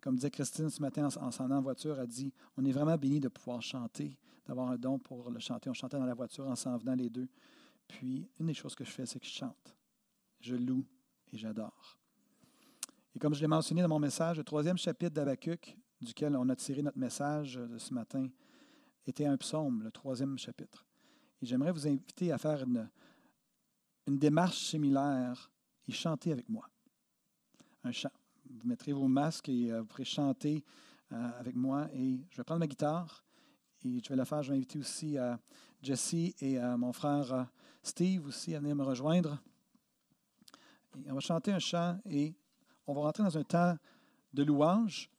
comme 0.00 0.16
disait 0.16 0.30
Christine 0.30 0.70
ce 0.70 0.80
matin 0.80 1.06
en 1.06 1.30
s'en 1.30 1.44
allant 1.44 1.58
en 1.58 1.62
voiture, 1.62 1.98
elle 1.98 2.06
dit 2.06 2.32
On 2.56 2.64
est 2.64 2.72
vraiment 2.72 2.96
béni 2.96 3.20
de 3.20 3.28
pouvoir 3.28 3.62
chanter 3.62 4.16
d'avoir 4.48 4.70
un 4.70 4.76
don 4.76 4.98
pour 4.98 5.30
le 5.30 5.38
chanter. 5.38 5.68
On 5.68 5.74
chantait 5.74 5.98
dans 5.98 6.06
la 6.06 6.14
voiture 6.14 6.46
en 6.48 6.56
s'en 6.56 6.76
venant 6.78 6.94
les 6.94 7.10
deux. 7.10 7.28
Puis, 7.86 8.28
une 8.40 8.46
des 8.46 8.54
choses 8.54 8.74
que 8.74 8.84
je 8.84 8.90
fais, 8.90 9.04
c'est 9.04 9.20
que 9.20 9.26
je 9.26 9.30
chante. 9.30 9.76
Je 10.40 10.56
loue 10.56 10.84
et 11.32 11.36
j'adore. 11.36 11.98
Et 13.14 13.18
comme 13.18 13.34
je 13.34 13.40
l'ai 13.40 13.46
mentionné 13.46 13.82
dans 13.82 13.88
mon 13.88 13.98
message, 13.98 14.38
le 14.38 14.44
troisième 14.44 14.78
chapitre 14.78 15.12
d'Abacuc, 15.12 15.76
duquel 16.00 16.34
on 16.36 16.48
a 16.48 16.56
tiré 16.56 16.82
notre 16.82 16.98
message 16.98 17.56
de 17.56 17.78
ce 17.78 17.92
matin, 17.92 18.28
était 19.06 19.26
un 19.26 19.36
psaume, 19.36 19.82
le 19.82 19.90
troisième 19.90 20.38
chapitre. 20.38 20.86
Et 21.42 21.46
j'aimerais 21.46 21.72
vous 21.72 21.86
inviter 21.86 22.32
à 22.32 22.38
faire 22.38 22.64
une 24.06 24.18
démarche 24.18 24.58
similaire 24.58 25.50
et 25.86 25.92
chanter 25.92 26.32
avec 26.32 26.48
moi. 26.48 26.68
Un 27.84 27.92
chant. 27.92 28.10
Vous 28.50 28.68
mettrez 28.68 28.92
vos 28.92 29.08
masques 29.08 29.48
et 29.48 29.70
euh, 29.70 29.80
vous 29.80 29.86
pourrez 29.86 30.04
chanter 30.04 30.64
euh, 31.12 31.30
avec 31.38 31.54
moi. 31.54 31.88
Et 31.92 32.20
je 32.30 32.36
vais 32.36 32.44
prendre 32.44 32.60
ma 32.60 32.66
guitare 32.66 33.24
et 33.84 34.00
je 34.02 34.08
vais 34.08 34.16
la 34.16 34.24
faire. 34.24 34.42
Je 34.42 34.50
vais 34.50 34.56
inviter 34.56 34.78
aussi 34.78 35.18
euh, 35.18 35.36
Jesse 35.82 36.14
et 36.14 36.58
mon 36.76 36.92
frère 36.92 37.48
Steve 37.82 38.26
aussi 38.26 38.54
à 38.54 38.60
venir 38.60 38.74
me 38.74 38.84
rejoindre. 38.84 39.38
on 41.06 41.14
va 41.14 41.20
chanter 41.20 41.52
un 41.52 41.58
chant 41.58 41.98
et 42.04 42.34
on 42.86 42.94
va 42.94 43.02
rentrer 43.02 43.22
dans 43.22 43.38
un 43.38 43.44
temps 43.44 43.76
de 44.32 44.42
louange, 44.42 45.10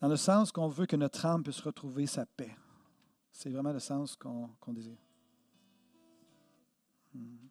dans 0.00 0.08
le 0.08 0.16
sens 0.16 0.52
qu'on 0.52 0.68
veut 0.68 0.86
que 0.86 0.96
notre 0.96 1.26
âme 1.26 1.42
puisse 1.42 1.60
retrouver 1.60 2.06
sa 2.06 2.24
paix. 2.26 2.56
C'est 3.32 3.50
vraiment 3.50 3.72
le 3.72 3.80
sens 3.80 4.16
qu'on 4.16 4.72
désire. 4.72 4.98
Hmm. 7.12 7.49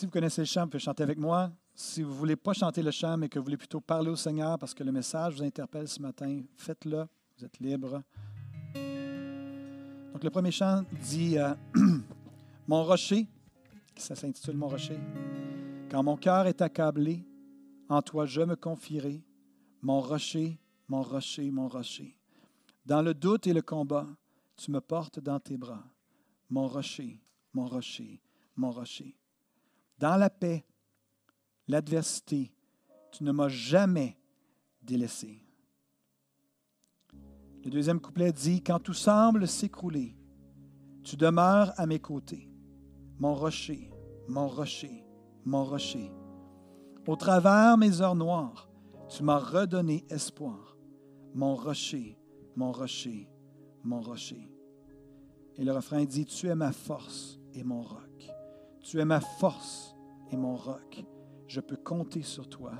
Si 0.00 0.06
vous 0.06 0.12
connaissez 0.12 0.40
le 0.40 0.46
chant, 0.46 0.62
vous 0.62 0.68
pouvez 0.68 0.82
chanter 0.82 1.02
avec 1.02 1.18
moi. 1.18 1.52
Si 1.74 2.00
vous 2.00 2.10
ne 2.10 2.16
voulez 2.16 2.36
pas 2.36 2.54
chanter 2.54 2.82
le 2.82 2.90
chant, 2.90 3.18
mais 3.18 3.28
que 3.28 3.38
vous 3.38 3.44
voulez 3.44 3.58
plutôt 3.58 3.82
parler 3.82 4.08
au 4.08 4.16
Seigneur 4.16 4.58
parce 4.58 4.72
que 4.72 4.82
le 4.82 4.90
message 4.92 5.34
vous 5.34 5.42
interpelle 5.42 5.86
ce 5.86 6.00
matin, 6.00 6.40
faites-le. 6.56 7.04
Vous 7.36 7.44
êtes 7.44 7.58
libre. 7.58 8.02
Donc, 8.72 10.24
le 10.24 10.30
premier 10.30 10.52
chant 10.52 10.84
dit 11.02 11.36
euh, 11.36 11.54
Mon 12.66 12.82
rocher, 12.82 13.26
ça 13.94 14.14
s'intitule 14.14 14.56
Mon 14.56 14.68
rocher. 14.68 14.98
Quand 15.90 16.02
mon 16.02 16.16
cœur 16.16 16.46
est 16.46 16.62
accablé, 16.62 17.22
en 17.90 18.00
toi 18.00 18.24
je 18.24 18.40
me 18.40 18.56
confierai. 18.56 19.22
Mon 19.82 20.00
rocher, 20.00 20.58
mon 20.88 21.02
rocher, 21.02 21.50
mon 21.50 21.68
rocher. 21.68 22.16
Dans 22.86 23.02
le 23.02 23.12
doute 23.12 23.46
et 23.48 23.52
le 23.52 23.60
combat, 23.60 24.06
tu 24.56 24.70
me 24.70 24.80
portes 24.80 25.20
dans 25.20 25.40
tes 25.40 25.58
bras. 25.58 25.84
Mon 26.48 26.68
rocher, 26.68 27.20
mon 27.52 27.66
rocher, 27.66 28.22
mon 28.56 28.70
rocher. 28.70 29.19
Dans 30.00 30.16
la 30.16 30.30
paix, 30.30 30.64
l'adversité, 31.68 32.50
tu 33.12 33.22
ne 33.22 33.32
m'as 33.32 33.48
jamais 33.48 34.16
délaissé. 34.82 35.44
Le 37.62 37.70
deuxième 37.70 38.00
couplet 38.00 38.32
dit, 38.32 38.62
Quand 38.62 38.80
tout 38.80 38.94
semble 38.94 39.46
s'écrouler, 39.46 40.16
tu 41.04 41.18
demeures 41.18 41.74
à 41.76 41.84
mes 41.84 41.98
côtés, 41.98 42.50
mon 43.18 43.34
rocher, 43.34 43.90
mon 44.26 44.48
rocher, 44.48 45.04
mon 45.44 45.64
rocher. 45.64 46.10
Au 47.06 47.16
travers 47.16 47.76
mes 47.76 48.00
heures 48.00 48.16
noires, 48.16 48.70
tu 49.10 49.22
m'as 49.22 49.38
redonné 49.38 50.06
espoir, 50.08 50.78
mon 51.34 51.54
rocher, 51.54 52.18
mon 52.56 52.72
rocher, 52.72 53.28
mon 53.84 54.00
rocher. 54.00 54.50
Et 55.56 55.64
le 55.64 55.72
refrain 55.72 56.06
dit, 56.06 56.24
Tu 56.24 56.46
es 56.46 56.54
ma 56.54 56.72
force 56.72 57.38
et 57.52 57.64
mon 57.64 57.82
roc. 57.82 58.39
Tu 58.82 58.98
es 58.98 59.04
ma 59.04 59.20
force 59.20 59.94
et 60.30 60.36
mon 60.36 60.56
roc 60.56 61.04
je 61.50 61.60
peux 61.60 61.76
compter 61.76 62.22
sur 62.22 62.48
toi. 62.48 62.72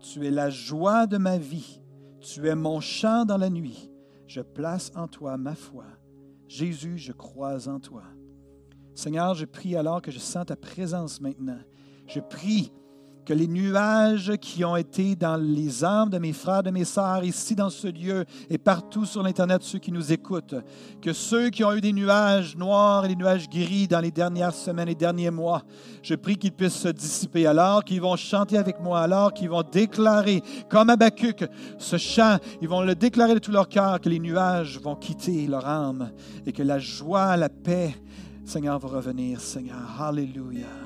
Tu 0.00 0.26
es 0.26 0.30
la 0.30 0.48
joie 0.48 1.06
de 1.06 1.18
ma 1.18 1.36
vie. 1.36 1.82
Tu 2.20 2.48
es 2.48 2.54
mon 2.54 2.80
chant 2.80 3.26
dans 3.26 3.36
la 3.36 3.50
nuit. 3.50 3.90
Je 4.26 4.40
place 4.40 4.90
en 4.96 5.06
toi 5.06 5.36
ma 5.36 5.54
foi. 5.54 5.84
Jésus, 6.48 6.96
je 6.96 7.12
crois 7.12 7.68
en 7.68 7.78
toi. 7.78 8.04
Seigneur, 8.94 9.34
je 9.34 9.44
prie 9.44 9.76
alors 9.76 10.00
que 10.00 10.10
je 10.10 10.18
sens 10.18 10.46
ta 10.46 10.56
présence 10.56 11.20
maintenant. 11.20 11.58
Je 12.06 12.20
prie 12.20 12.72
que 13.26 13.34
les 13.34 13.48
nuages 13.48 14.32
qui 14.40 14.64
ont 14.64 14.76
été 14.76 15.16
dans 15.16 15.36
les 15.36 15.84
âmes 15.84 16.10
de 16.10 16.18
mes 16.18 16.32
frères, 16.32 16.62
de 16.62 16.70
mes 16.70 16.84
sœurs, 16.84 17.24
ici 17.24 17.56
dans 17.56 17.70
ce 17.70 17.88
lieu 17.88 18.24
et 18.48 18.56
partout 18.56 19.04
sur 19.04 19.22
l'Internet, 19.22 19.62
ceux 19.64 19.80
qui 19.80 19.90
nous 19.90 20.12
écoutent, 20.12 20.54
que 21.02 21.12
ceux 21.12 21.50
qui 21.50 21.64
ont 21.64 21.72
eu 21.72 21.80
des 21.80 21.92
nuages 21.92 22.56
noirs 22.56 23.04
et 23.04 23.08
des 23.08 23.16
nuages 23.16 23.48
gris 23.50 23.88
dans 23.88 23.98
les 23.98 24.12
dernières 24.12 24.54
semaines 24.54 24.88
et 24.88 24.94
derniers 24.94 25.32
mois, 25.32 25.62
je 26.04 26.14
prie 26.14 26.36
qu'ils 26.36 26.52
puissent 26.52 26.74
se 26.74 26.88
dissiper 26.88 27.46
alors 27.46 27.82
qu'ils 27.82 28.00
vont 28.00 28.14
chanter 28.14 28.58
avec 28.58 28.80
moi, 28.80 29.00
alors 29.00 29.34
qu'ils 29.34 29.50
vont 29.50 29.64
déclarer, 29.64 30.40
comme 30.70 30.88
Habakkuk, 30.88 31.46
ce 31.78 31.96
chant, 31.96 32.36
ils 32.62 32.68
vont 32.68 32.82
le 32.82 32.94
déclarer 32.94 33.34
de 33.34 33.40
tout 33.40 33.50
leur 33.50 33.68
cœur, 33.68 34.00
que 34.00 34.08
les 34.08 34.20
nuages 34.20 34.78
vont 34.78 34.94
quitter 34.94 35.48
leur 35.48 35.66
âme 35.66 36.12
et 36.46 36.52
que 36.52 36.62
la 36.62 36.78
joie, 36.78 37.36
la 37.36 37.48
paix, 37.48 37.96
Seigneur, 38.44 38.78
va 38.78 38.88
revenir, 38.88 39.40
Seigneur. 39.40 40.00
Alléluia. 40.00 40.85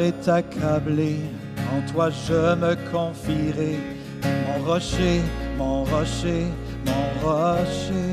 Est 0.00 0.28
accablé, 0.28 1.20
en 1.72 1.92
toi 1.92 2.10
je 2.10 2.54
me 2.54 2.76
confierai, 2.90 3.76
mon 4.24 4.64
rocher, 4.64 5.20
mon 5.58 5.84
rocher, 5.84 6.46
mon 6.84 7.06
rocher. 7.26 8.12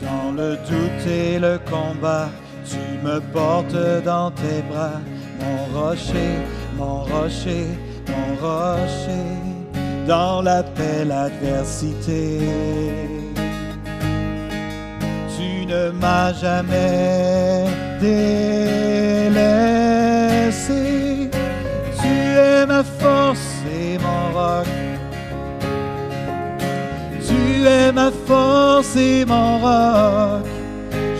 Dans 0.00 0.30
le 0.32 0.56
doute 0.68 1.06
et 1.06 1.38
le 1.38 1.58
combat, 1.70 2.28
tu 2.64 2.78
me 3.04 3.20
portes 3.32 4.04
dans 4.04 4.30
tes 4.30 4.62
bras, 4.70 5.00
mon 5.40 5.80
rocher, 5.80 6.32
mon 6.76 7.02
rocher, 7.02 7.66
mon 8.08 8.28
rocher, 8.46 9.26
dans 10.06 10.40
la 10.42 10.62
paix, 10.62 11.04
l'adversité. 11.04 12.40
Tu 15.36 15.66
ne 15.66 15.90
m'as 15.90 16.32
jamais 16.32 17.66
délaissé, 18.00 19.77
tu 20.68 22.14
es 22.38 22.66
ma 22.66 22.82
force 22.84 23.62
et 23.80 23.98
mon 23.98 24.38
roc. 24.38 24.66
Tu 27.26 27.66
es 27.66 27.92
ma 27.92 28.10
force 28.26 28.96
et 28.96 29.24
mon 29.24 29.58
roc 29.58 30.48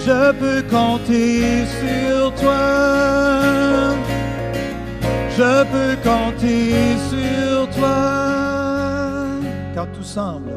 je 0.08 0.32
peux 0.32 0.62
compter 0.62 1.66
sur 1.80 2.34
toi. 2.34 3.94
Je 5.36 5.64
peux 5.72 5.96
compter 6.02 6.72
sur 7.10 7.68
toi. 7.76 7.98
Quand 9.74 9.88
tout 9.94 10.08
semble, 10.18 10.52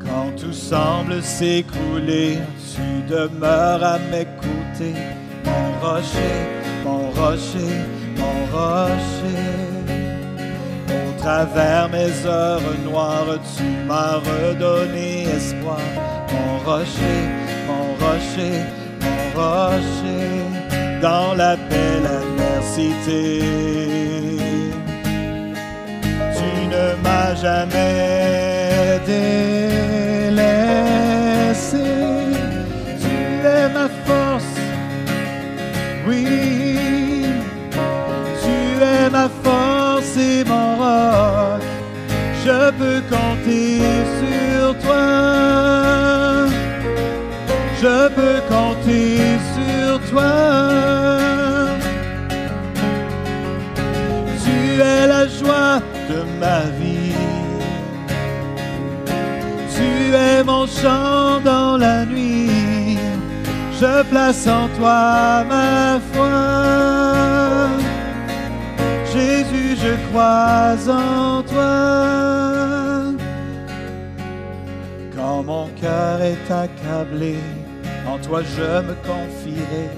quand 0.00 0.30
tout 0.36 0.52
semble 0.52 1.22
s'écrouler, 1.22 2.38
tu 2.74 3.14
demeures 3.14 3.84
à 3.84 3.98
m'écouter. 4.10 4.94
Mon 5.44 5.66
rocher, 5.80 6.36
mon 6.84 7.10
rocher, 7.10 7.74
mon 8.26 8.40
rocher. 8.56 9.54
Au 10.88 11.12
travers 11.22 11.88
mes 11.88 12.12
heures 12.26 12.70
noires, 12.84 13.38
tu 13.56 13.64
m'as 13.88 14.16
redonné 14.30 15.10
espoir. 15.38 15.86
Mon 16.32 16.52
rocher, 16.68 17.20
mon 17.68 17.86
rocher, 18.04 18.56
mon 19.02 19.22
rocher, 19.40 20.28
dans 21.02 21.34
la 21.34 21.56
belle 21.70 22.08
adversité. 22.22 23.24
Tu 26.36 26.50
ne 26.74 26.86
m'as 27.04 27.34
jamais 27.34 29.00
délaissé, 29.06 29.55
peux 42.86 43.02
compter 43.10 43.80
sur 44.20 44.78
toi 44.78 45.46
je 47.82 48.08
peux 48.08 48.40
compter 48.48 49.38
sur 49.54 50.00
toi. 50.10 51.18
Tu 54.44 54.80
es 54.80 55.06
la 55.06 55.26
joie 55.28 55.80
de 56.10 56.18
ma 56.40 56.60
vie. 56.80 57.14
Tu 59.74 60.14
es 60.14 60.42
mon 60.42 60.66
chant 60.66 61.40
dans 61.44 61.76
la 61.76 62.04
nuit. 62.06 62.98
Je 63.80 64.02
place 64.10 64.46
en 64.46 64.68
toi 64.78 65.44
ma 65.44 66.00
foi. 66.12 67.68
Jésus, 69.12 69.76
je 69.82 69.92
crois 70.08 70.76
en 70.88 71.42
toi. 71.42 72.55
Mon 75.46 75.68
cœur 75.80 76.20
est 76.22 76.50
accablé, 76.50 77.36
en 78.04 78.18
toi 78.18 78.42
je 78.42 78.80
me 78.82 78.94
confierai. 79.06 79.88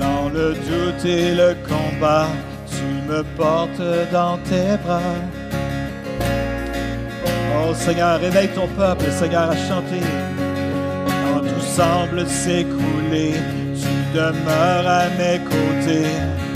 Dans 0.00 0.28
le 0.30 0.54
doute 0.54 1.04
et 1.04 1.32
le 1.32 1.54
combat, 1.68 2.26
tu 2.66 3.08
me 3.08 3.22
portes 3.36 4.10
dans 4.10 4.36
tes 4.38 4.76
bras. 4.84 5.00
Oh 7.54 7.72
Seigneur, 7.72 8.18
réveille 8.18 8.48
ton 8.48 8.66
peuple, 8.66 9.04
Seigneur, 9.12 9.48
à 9.50 9.56
chanter. 9.56 10.04
Quand 11.06 11.42
tout 11.42 11.60
semble 11.60 12.26
s'écrouler, 12.26 13.34
tu 13.80 14.18
demeures 14.18 14.88
à 14.88 15.04
mes 15.20 15.38
côtés. 15.38 16.49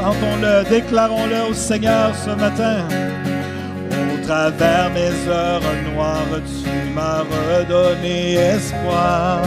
Chantons-le, 0.00 0.68
déclarons-le 0.68 1.50
au 1.50 1.54
Seigneur 1.54 2.14
ce 2.14 2.30
matin 2.30 2.86
travers 4.30 4.90
mes 4.90 5.28
heures 5.28 5.60
noires, 5.92 6.40
tu 6.46 6.70
m'as 6.94 7.24
redonné 7.48 8.34
espoir. 8.34 9.42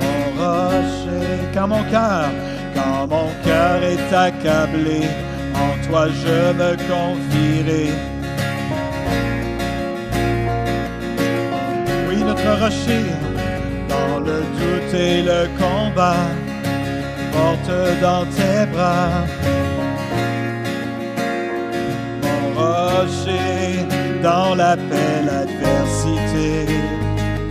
Mon 0.00 0.22
rocher, 0.40 1.38
quand 1.54 1.68
mon 1.68 1.84
cœur, 1.84 2.28
quand 2.74 3.06
mon 3.06 3.30
cœur 3.44 3.78
est 3.94 4.12
accablé, 4.12 5.02
en 5.54 5.72
toi 5.86 6.08
je 6.22 6.38
me 6.60 6.70
confierai. 6.90 7.86
Oui, 12.08 12.16
notre 12.24 12.50
rocher, 12.60 13.06
dans 13.88 14.18
le 14.18 14.38
doute 14.58 14.94
et 14.94 15.22
le 15.22 15.40
combat, 15.60 16.26
porte 17.32 18.00
dans 18.00 18.24
tes 18.26 18.66
bras 18.72 19.26
rocher 22.60 23.86
dans 24.22 24.54
la 24.54 24.76
paix, 24.76 25.22
l'adversité. 25.24 26.66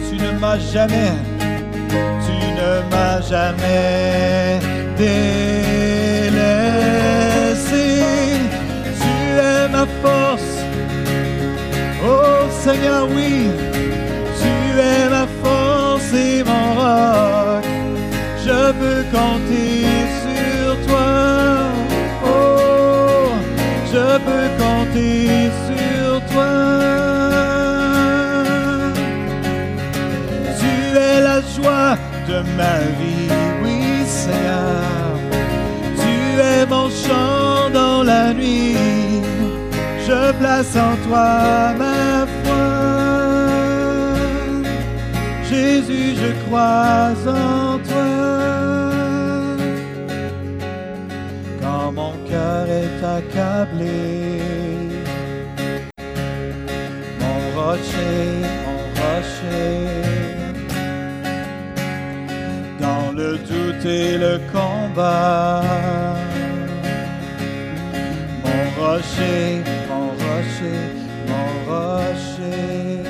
Tu 0.07 0.15
ne 0.23 0.31
m'as 0.39 0.59
jamais, 0.59 1.13
tu 2.25 2.37
ne 2.59 2.71
m'as 2.91 3.21
jamais 3.21 4.59
délaissé. 4.97 6.27
Tu 9.01 9.13
es 9.51 9.67
ma 9.69 9.85
force, 10.03 10.55
oh 12.05 12.41
Seigneur, 12.63 13.07
oui, 13.15 13.33
tu 14.41 14.53
es 14.79 15.09
ma 15.09 15.25
force 15.43 16.13
et 16.13 16.43
mon 16.43 16.65
roc. 16.75 17.38
Je 18.49 18.71
peux 18.81 19.03
compter 19.15 19.85
sur 20.25 20.87
toi. 20.87 21.11
Oh, 22.25 23.29
je 23.93 24.07
peux 24.27 24.47
compter 24.63 25.51
sur 25.67 26.09
toi. 26.31 26.55
Tu 30.59 30.73
es 30.97 31.21
la 31.29 31.39
joie 31.55 31.95
de 32.27 32.37
ma 32.57 32.77
vie, 32.99 33.29
oui 33.63 33.79
Seigneur. 34.07 35.13
Tu 36.01 36.15
es 36.41 36.65
mon 36.65 36.89
chant 36.89 37.69
dans 37.71 38.01
la 38.01 38.33
nuit. 38.33 38.75
Je 40.07 40.31
place 40.39 40.75
en 40.75 40.95
toi 41.07 41.75
ma 41.77 42.25
foi. 42.41 42.65
Jésus, 45.47 46.15
je 46.21 46.29
crois 46.45 47.13
en 47.27 47.68
accablé, 53.03 54.41
mon 57.19 57.39
rocher, 57.55 58.25
mon 58.65 58.81
rocher, 58.99 59.87
dans 62.79 63.11
le 63.11 63.37
doute 63.37 63.85
et 63.85 64.17
le 64.17 64.39
combat, 64.51 65.63
mon 68.43 68.63
rocher, 68.81 69.63
mon 69.89 70.09
rocher, 70.23 70.81
mon 71.27 71.49
rocher, 71.71 73.03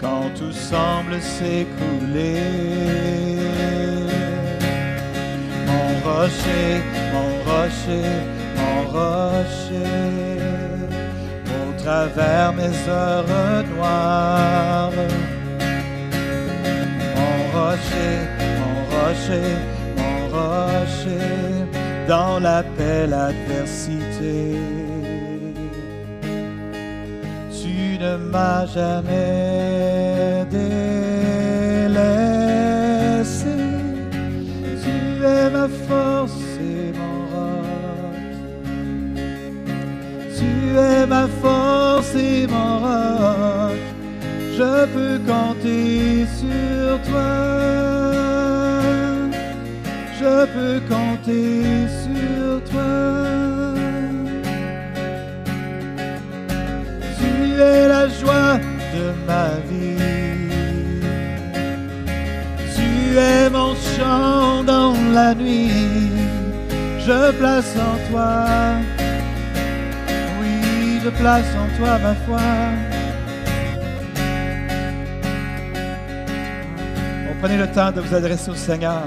quand 0.00 0.30
tout 0.38 0.52
semble 0.52 1.20
s'écouler. 1.20 2.42
Mon 5.66 6.10
rocher, 6.10 6.82
mon 7.12 7.30
rocher, 7.50 8.41
rocher, 8.92 10.38
au 11.58 11.66
travers 11.82 12.52
mes 12.52 12.74
heures 12.88 13.64
noires. 13.74 15.00
Mon 17.16 17.36
rocher, 17.54 18.16
mon 18.60 18.76
rocher, 18.94 19.50
mon 19.98 20.18
rocher, 20.36 21.30
dans 22.08 22.36
la 22.38 22.60
paix, 22.76 23.06
l'adversité. 23.06 24.40
Tu 27.58 27.76
ne 28.04 28.12
m'as 28.16 28.64
jamais 28.66 30.46
délaissé. 30.50 31.82
Tu 34.82 34.94
es 35.24 35.46
ma 35.50 35.68
force 35.88 36.21
Tu 40.72 40.78
es 40.78 41.06
ma 41.06 41.28
force 41.42 42.14
et 42.14 42.46
mon 42.46 42.78
roc, 42.78 43.76
je 44.56 44.86
peux 44.94 45.18
compter 45.30 46.24
sur 46.40 46.98
toi. 47.10 47.32
Je 50.18 50.46
peux 50.54 50.80
compter 50.88 51.88
sur 52.04 52.64
toi. 52.70 52.94
Tu 57.18 57.60
es 57.60 57.88
la 57.88 58.08
joie 58.08 58.56
de 58.94 59.04
ma 59.26 59.48
vie. 59.68 59.98
Tu 62.74 63.18
es 63.18 63.50
mon 63.50 63.74
chant 63.74 64.64
dans 64.64 64.94
la 65.12 65.34
nuit. 65.34 66.12
Je 66.98 67.30
place 67.32 67.74
en 67.76 68.10
toi 68.10 68.46
Place 71.18 71.46
en 71.56 71.76
toi 71.76 71.98
ma 71.98 72.14
foi. 72.14 72.40
Prenez 77.42 77.56
le 77.56 77.66
temps 77.66 77.90
de 77.90 78.00
vous 78.00 78.14
adresser 78.14 78.52
au 78.52 78.54
Seigneur. 78.54 79.02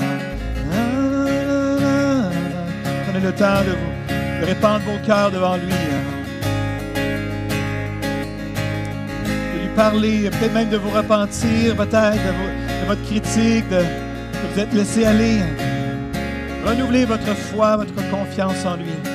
Prenez 3.06 3.22
le 3.24 3.32
temps 3.32 3.62
de 3.66 3.72
vous 3.72 3.96
de 4.42 4.46
répandre 4.46 4.82
vos 4.82 4.98
cœurs 5.08 5.32
devant 5.32 5.56
lui. 5.56 5.72
De 9.24 9.60
lui 9.62 9.70
parler, 9.74 10.30
peut-être 10.30 10.54
même 10.54 10.68
de 10.68 10.76
vous 10.76 10.90
repentir, 10.90 11.78
peut-être 11.78 12.12
de, 12.14 12.88
votre 12.88 13.04
critique, 13.04 13.70
de 13.70 13.84
vous 14.52 14.60
être 14.60 14.74
laissé 14.74 15.06
aller. 15.06 15.40
Renouvelez 16.66 17.06
votre 17.06 17.34
foi, 17.36 17.78
votre 17.78 17.96
confiance 18.10 18.66
en 18.66 18.76
lui. 18.76 19.15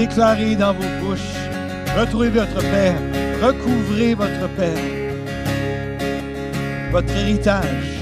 Déclarez 0.00 0.56
dans 0.56 0.72
vos 0.72 0.90
bouches. 1.02 1.36
Retrouvez 1.94 2.30
votre 2.30 2.60
paix. 2.72 2.94
Recouvrez 3.42 4.14
votre 4.14 4.48
paix 4.56 5.00
votre 6.90 7.16
héritage. 7.16 7.99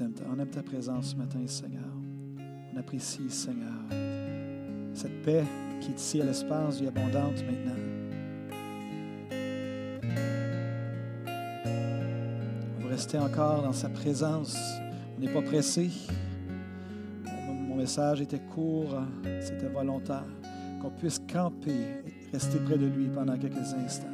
On 0.00 0.38
aime 0.40 0.48
ta 0.48 0.62
présence 0.62 1.10
ce 1.10 1.16
matin, 1.16 1.38
Seigneur. 1.46 1.84
On 2.72 2.76
apprécie, 2.78 3.30
Seigneur, 3.30 3.72
cette 4.92 5.22
paix 5.22 5.44
qui 5.80 5.92
est 5.92 5.94
ici 5.94 6.20
à 6.20 6.24
l'espace 6.24 6.80
vie 6.80 6.88
abondante 6.88 7.44
maintenant. 7.44 7.76
On 12.78 12.82
va 12.82 12.88
rester 12.88 13.18
encore 13.18 13.62
dans 13.62 13.72
sa 13.72 13.88
présence. 13.88 14.56
On 15.16 15.20
n'est 15.20 15.32
pas 15.32 15.42
pressé. 15.42 15.90
Mon 17.68 17.76
message 17.76 18.20
était 18.20 18.40
court, 18.52 18.96
c'était 19.40 19.68
volontaire. 19.68 20.26
Qu'on 20.82 20.90
puisse 20.90 21.20
camper 21.32 22.02
rester 22.32 22.58
près 22.58 22.78
de 22.78 22.86
lui 22.86 23.06
pendant 23.08 23.38
quelques 23.38 23.72
instants. 23.74 24.13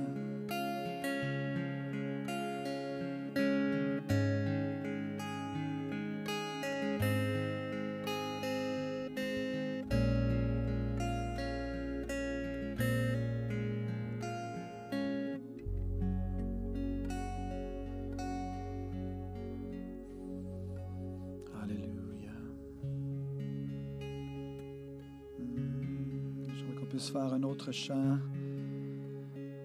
Autre 27.71 27.79
chant, 27.79 28.19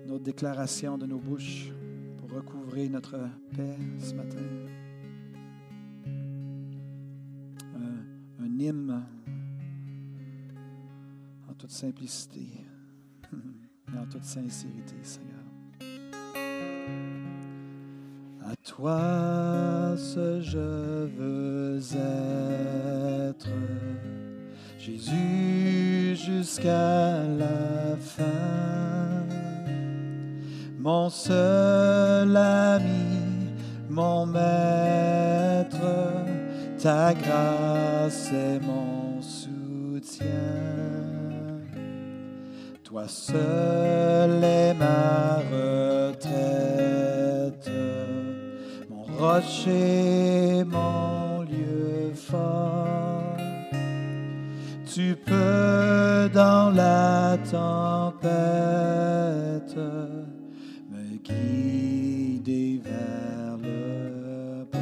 une 0.06 0.12
autre 0.12 0.24
déclaration 0.24 0.95
de 0.95 1.08
nos 1.08 1.18
bouches 1.18 1.72
pour 2.20 2.30
recouvrir 2.38 2.91
notre 2.91 3.18
paix 3.56 3.80
ce 3.97 4.14
matin. 4.14 4.38
Un, 7.76 8.43
un 8.43 8.60
hymne 8.60 9.03
en 11.49 11.53
toute 11.56 11.72
simplicité 11.72 12.41
et 13.91 13.97
en 13.97 14.06
toute 14.06 14.24
sincérité, 14.24 14.95
Seigneur. 15.01 15.41
À 18.43 18.56
toi, 18.58 19.95
ce 19.97 20.41
je 20.41 21.06
veux 21.08 21.80
être 23.32 23.49
Jésus 24.78 25.35
jusqu'à 26.26 27.21
la 27.38 27.95
fin, 27.99 29.26
mon 30.80 31.09
seul 31.09 32.36
ami, 32.36 33.51
mon 33.89 34.26
maître, 34.26 35.78
ta 36.82 37.13
grâce 37.13 38.32
est 38.32 38.59
mon 38.59 39.21
soutien. 39.21 40.26
Toi 42.84 43.07
seul 43.07 44.43
est 44.43 44.73
ma 44.73 45.41
retraite. 45.51 46.45
rocher, 49.17 50.63
mon 50.65 51.41
lieu 51.41 52.13
fort. 52.13 53.38
Tu 54.93 55.15
peux 55.15 55.74
la 56.76 57.38
tempête 57.49 58.28
me 60.91 61.17
guider 61.23 62.82
vers 62.84 63.57
le 63.63 64.65
bord. 64.71 64.82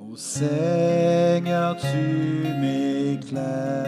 Ô 0.00 0.16
Seigneur, 0.16 1.76
tu 1.76 1.98
m'éclaires 2.60 3.87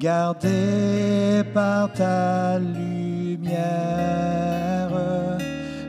gardé 0.00 1.44
par 1.52 1.92
ta 1.92 2.58
lumière, 2.58 3.60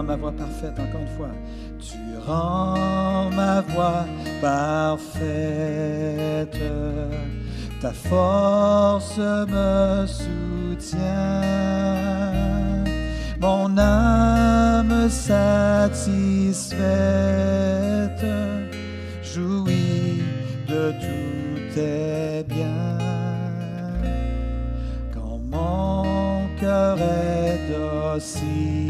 ma 0.03 0.15
voix 0.15 0.31
parfaite 0.31 0.79
encore 0.79 1.01
une 1.01 1.07
fois. 1.17 1.31
Tu 1.79 1.97
rends 2.25 3.29
ma 3.31 3.61
voix 3.61 4.05
parfaite. 4.41 5.11
Ta 7.81 7.91
force 7.91 9.17
me 9.17 10.05
soutient. 10.05 11.41
Mon 13.39 13.77
âme 13.77 15.09
satisfaite 15.09 16.71
jouit 19.23 20.21
de 20.67 20.91
tous 21.01 21.73
tes 21.73 22.43
biens 22.47 22.99
quand 25.13 25.39
mon 25.49 26.47
cœur 26.59 26.97
est 26.99 27.59
docile, 27.73 28.80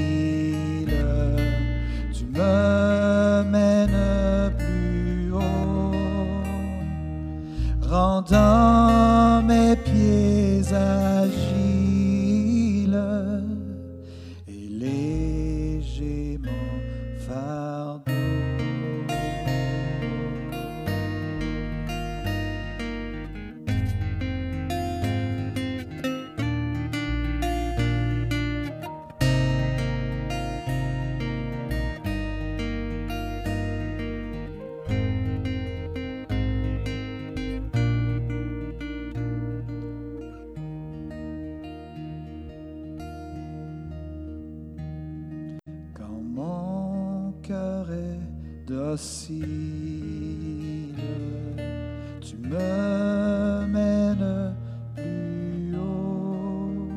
tu 52.19 52.35
me 52.37 53.65
mènes 53.67 54.53
plus 54.95 55.75
haut, 55.77 56.89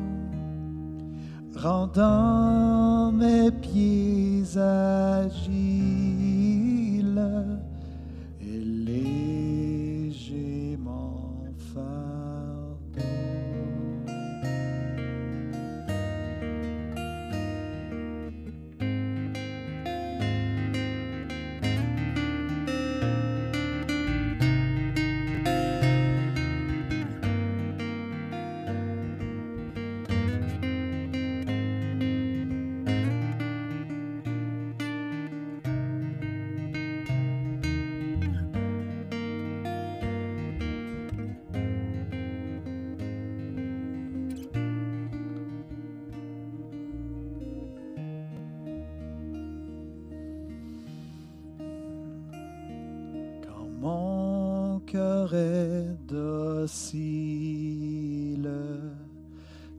rendant 1.55 2.74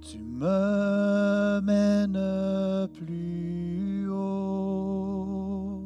tu 0.08 0.18
me 0.18 1.60
mènes 1.62 2.88
plus 2.94 4.08
haut, 4.08 5.80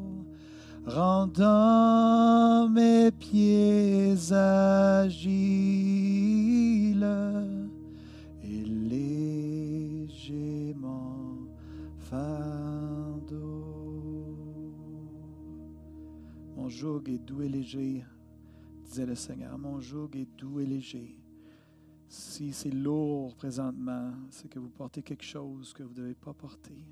rendant 0.84 2.68
mes 2.68 3.10
pieds 3.12 4.14
agiles 4.32 5.16
et 8.44 8.62
légèrement 8.90 10.58
fardeau. 11.98 13.38
Mon 16.56 16.68
joug 16.68 17.04
est 17.08 17.24
doux 17.26 17.40
et 17.40 17.48
léger, 17.48 18.04
disait 18.84 19.06
le 19.06 19.14
Seigneur. 19.14 19.56
Mon 19.56 19.80
joug 19.80 20.10
est 20.14 20.28
doux 20.38 20.60
et 20.60 20.66
léger. 20.66 21.16
Si 22.40 22.54
c'est 22.54 22.70
lourd 22.70 23.34
présentement, 23.34 24.14
c'est 24.30 24.48
que 24.48 24.58
vous 24.58 24.70
portez 24.70 25.02
quelque 25.02 25.26
chose 25.26 25.74
que 25.74 25.82
vous 25.82 25.90
ne 25.90 25.96
devez 25.96 26.14
pas 26.14 26.32
porter. 26.32 26.86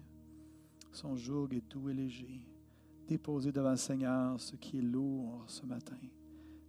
Son 0.93 1.17
joug 1.17 1.49
est 1.53 1.67
doux 1.71 1.89
et 1.89 1.95
léger. 1.95 2.43
Déposez 3.07 3.51
devant 3.51 3.71
le 3.71 3.79
Seigneur 3.79 4.39
ce 4.39 4.57
qui 4.57 4.77
est 4.77 4.83
lourd 4.83 5.47
ce 5.47 5.65
matin. 5.65 5.97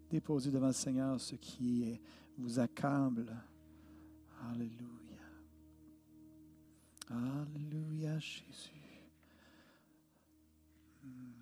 Déposez 0.10 0.50
devant 0.50 0.68
le 0.68 0.72
Seigneur 0.72 1.20
ce 1.20 1.36
qui 1.36 2.00
vous 2.38 2.58
accable. 2.58 3.36
Alléluia. 4.50 5.20
Alléluia, 7.10 8.18
Jésus. 8.18 9.04
Hmm. 11.04 11.34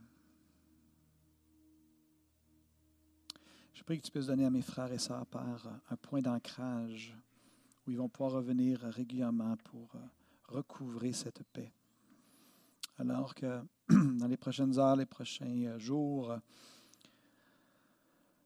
Je 3.75 3.83
prie 3.83 3.99
que 3.99 4.05
tu 4.07 4.11
puisses 4.11 4.25
donner 4.25 4.45
à 4.45 4.49
mes 4.49 4.63
frères 4.63 4.91
et 4.91 4.97
sœurs 4.97 5.27
par 5.27 5.67
un 5.87 5.95
point 5.97 6.21
d'ancrage 6.21 7.15
où 7.87 7.91
ils 7.91 7.97
vont 7.97 8.09
pouvoir 8.09 8.33
revenir 8.33 8.81
régulièrement 8.81 9.55
pour 9.63 9.95
euh, 9.95 9.99
recouvrer 10.49 11.13
cette 11.13 11.43
paix. 11.53 11.71
Alors 12.97 13.33
que 13.33 13.61
dans 13.89 14.27
les 14.27 14.37
prochaines 14.37 14.77
heures, 14.77 14.97
les 14.97 15.05
prochains 15.05 15.65
euh, 15.65 15.79
jours, 15.79 16.35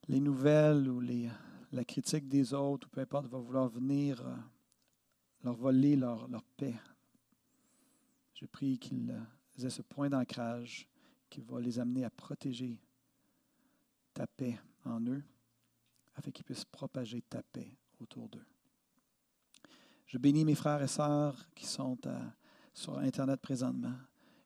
les 0.08 0.20
nouvelles 0.20 0.88
ou 0.88 1.00
la 1.00 1.84
critique 1.84 2.28
des 2.28 2.54
autres, 2.54 2.86
ou 2.86 2.90
peu 2.90 3.00
importe, 3.00 3.26
va 3.26 3.38
vouloir 3.38 3.68
venir 3.68 4.24
euh, 4.24 4.34
leur 5.42 5.54
voler 5.54 5.96
leur, 5.96 6.28
leur 6.28 6.44
paix. 6.44 6.74
Je 8.34 8.46
prie 8.46 8.78
qu'ils 8.78 9.12
aient 9.58 9.70
ce 9.70 9.82
point 9.82 10.08
d'ancrage 10.08 10.88
qui 11.28 11.40
va 11.40 11.60
les 11.60 11.78
amener 11.78 12.04
à 12.04 12.10
protéger 12.10 12.78
ta 14.14 14.26
paix 14.26 14.58
en 14.84 15.00
eux, 15.06 15.22
afin 16.14 16.30
qu'ils 16.30 16.44
puissent 16.44 16.64
propager 16.64 17.22
ta 17.22 17.42
paix 17.42 17.74
autour 18.00 18.28
d'eux. 18.28 18.44
Je 20.12 20.18
bénis 20.18 20.44
mes 20.44 20.54
frères 20.54 20.82
et 20.82 20.88
sœurs 20.88 21.34
qui 21.54 21.64
sont 21.64 21.96
sur 22.74 22.98
Internet 22.98 23.40
présentement. 23.40 23.94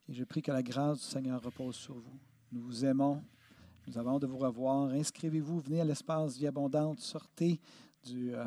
Et 0.09 0.15
je 0.15 0.23
prie 0.23 0.41
que 0.41 0.53
la 0.53 0.63
grâce 0.63 0.99
du 0.99 1.03
Seigneur 1.03 1.43
repose 1.43 1.75
sur 1.75 1.95
vous. 1.95 2.21
Nous 2.53 2.63
vous 2.63 2.85
aimons. 2.85 3.21
Nous 3.89 3.99
avons 3.99 4.21
de 4.21 4.29
vous 4.29 4.39
revoir. 4.39 4.91
Inscrivez-vous, 4.91 5.59
venez 5.59 5.81
à 5.81 5.85
l'espace 5.85 6.37
Vie 6.37 6.47
Abondante. 6.47 7.01
Sortez 7.01 7.61
du, 8.05 8.33
euh, 8.33 8.47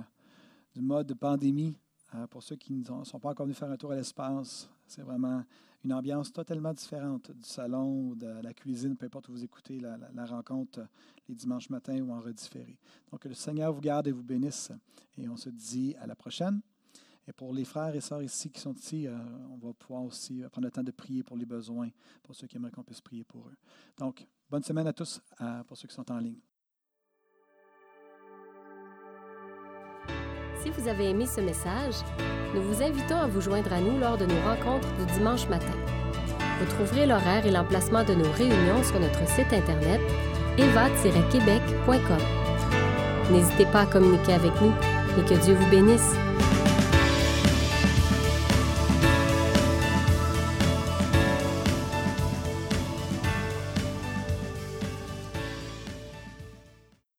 mode 0.78 1.08
de 1.08 1.14
pandémie. 1.14 1.76
Euh, 2.16 2.26
pour 2.28 2.42
ceux 2.42 2.56
qui 2.56 2.72
ne 2.72 3.04
sont 3.04 3.20
pas 3.20 3.32
encore 3.32 3.46
venus 3.46 3.58
faire 3.58 3.70
un 3.70 3.76
tour 3.76 3.92
à 3.92 3.96
l'espace, 3.98 4.70
c'est 4.88 5.02
vraiment 5.02 5.44
une 5.84 5.92
ambiance 5.92 6.32
totalement 6.32 6.72
différente 6.72 7.32
du 7.32 7.44
salon, 7.44 8.16
de 8.16 8.28
la 8.42 8.54
cuisine, 8.54 8.96
peu 8.96 9.08
importe 9.08 9.28
où 9.28 9.34
vous 9.34 9.44
écoutez 9.44 9.82
la, 9.82 9.98
la 9.98 10.26
rencontre 10.26 10.88
les 11.28 11.36
dimanches 11.36 11.70
matins 11.70 12.00
ou 12.00 12.14
en 12.14 12.22
redifféré. 12.22 12.78
Donc, 13.12 13.20
que 13.20 13.28
le 13.28 13.36
Seigneur 13.36 13.74
vous 13.74 13.82
garde 13.82 14.08
et 14.08 14.14
vous 14.14 14.24
bénisse. 14.24 14.72
Et 15.18 15.28
on 15.28 15.36
se 15.36 15.50
dit 15.50 15.98
à 16.00 16.08
la 16.08 16.16
prochaine. 16.16 16.62
Et 17.28 17.34
pour 17.34 17.54
les 17.54 17.66
frères 17.66 17.96
et 17.96 18.02
sœurs 18.02 18.24
ici 18.24 18.50
qui 18.50 18.60
sont 18.60 18.74
ici, 18.74 19.08
euh, 19.08 19.16
on 19.52 19.58
va 19.58 19.74
pouvoir 19.74 20.04
aussi 20.04 20.42
prendre 20.52 20.66
le 20.66 20.72
temps 20.72 20.84
de 20.84 20.92
prier 20.92 21.24
pour 21.24 21.38
les 21.38 21.46
besoins, 21.46 21.90
pour 22.24 22.36
ceux 22.36 22.48
qui 22.48 22.58
aimeraient 22.58 22.72
qu'on 22.72 22.84
puisse 22.84 23.02
prier 23.02 23.24
pour 23.24 23.48
eux. 23.48 23.58
Donc, 23.98 24.26
bonne 24.50 24.64
semaine 24.64 24.88
à 24.88 24.94
tous, 24.94 25.22
pour 25.68 25.78
ceux 25.78 25.88
qui 25.88 25.94
sont 25.94 26.12
en 26.12 26.18
ligne. 26.18 26.40
Si 30.62 30.70
vous 30.72 30.88
avez 30.90 31.10
aimé 31.12 31.26
ce 31.26 31.40
message, 31.40 31.96
nous 32.54 32.62
vous 32.62 32.82
invitons 32.82 33.16
à 33.16 33.28
vous 33.28 33.40
joindre 33.40 33.72
à 33.72 33.80
nous 33.80 33.98
lors 33.98 34.18
de 34.18 34.26
nos 34.26 34.42
rencontres 34.42 34.94
du 34.98 35.06
dimanche 35.14 35.48
matin. 35.48 35.72
Vous 36.60 36.66
trouverez 36.66 37.06
l'horaire 37.06 37.46
et 37.46 37.52
l'emplacement 37.52 38.04
de 38.04 38.14
nos 38.14 38.30
réunions 38.34 38.84
sur 38.84 39.00
notre 39.00 39.26
site 39.30 39.54
internet 39.54 40.02
eva-québec.com. 40.58 42.18
N'hésitez 43.32 43.66
pas 43.68 43.82
à 43.82 43.86
communiquer 43.86 44.34
avec 44.34 44.52
nous 44.62 44.74
et 45.18 45.26
que 45.26 45.42
Dieu 45.46 45.54
vous 45.54 45.70
bénisse. 45.70 46.29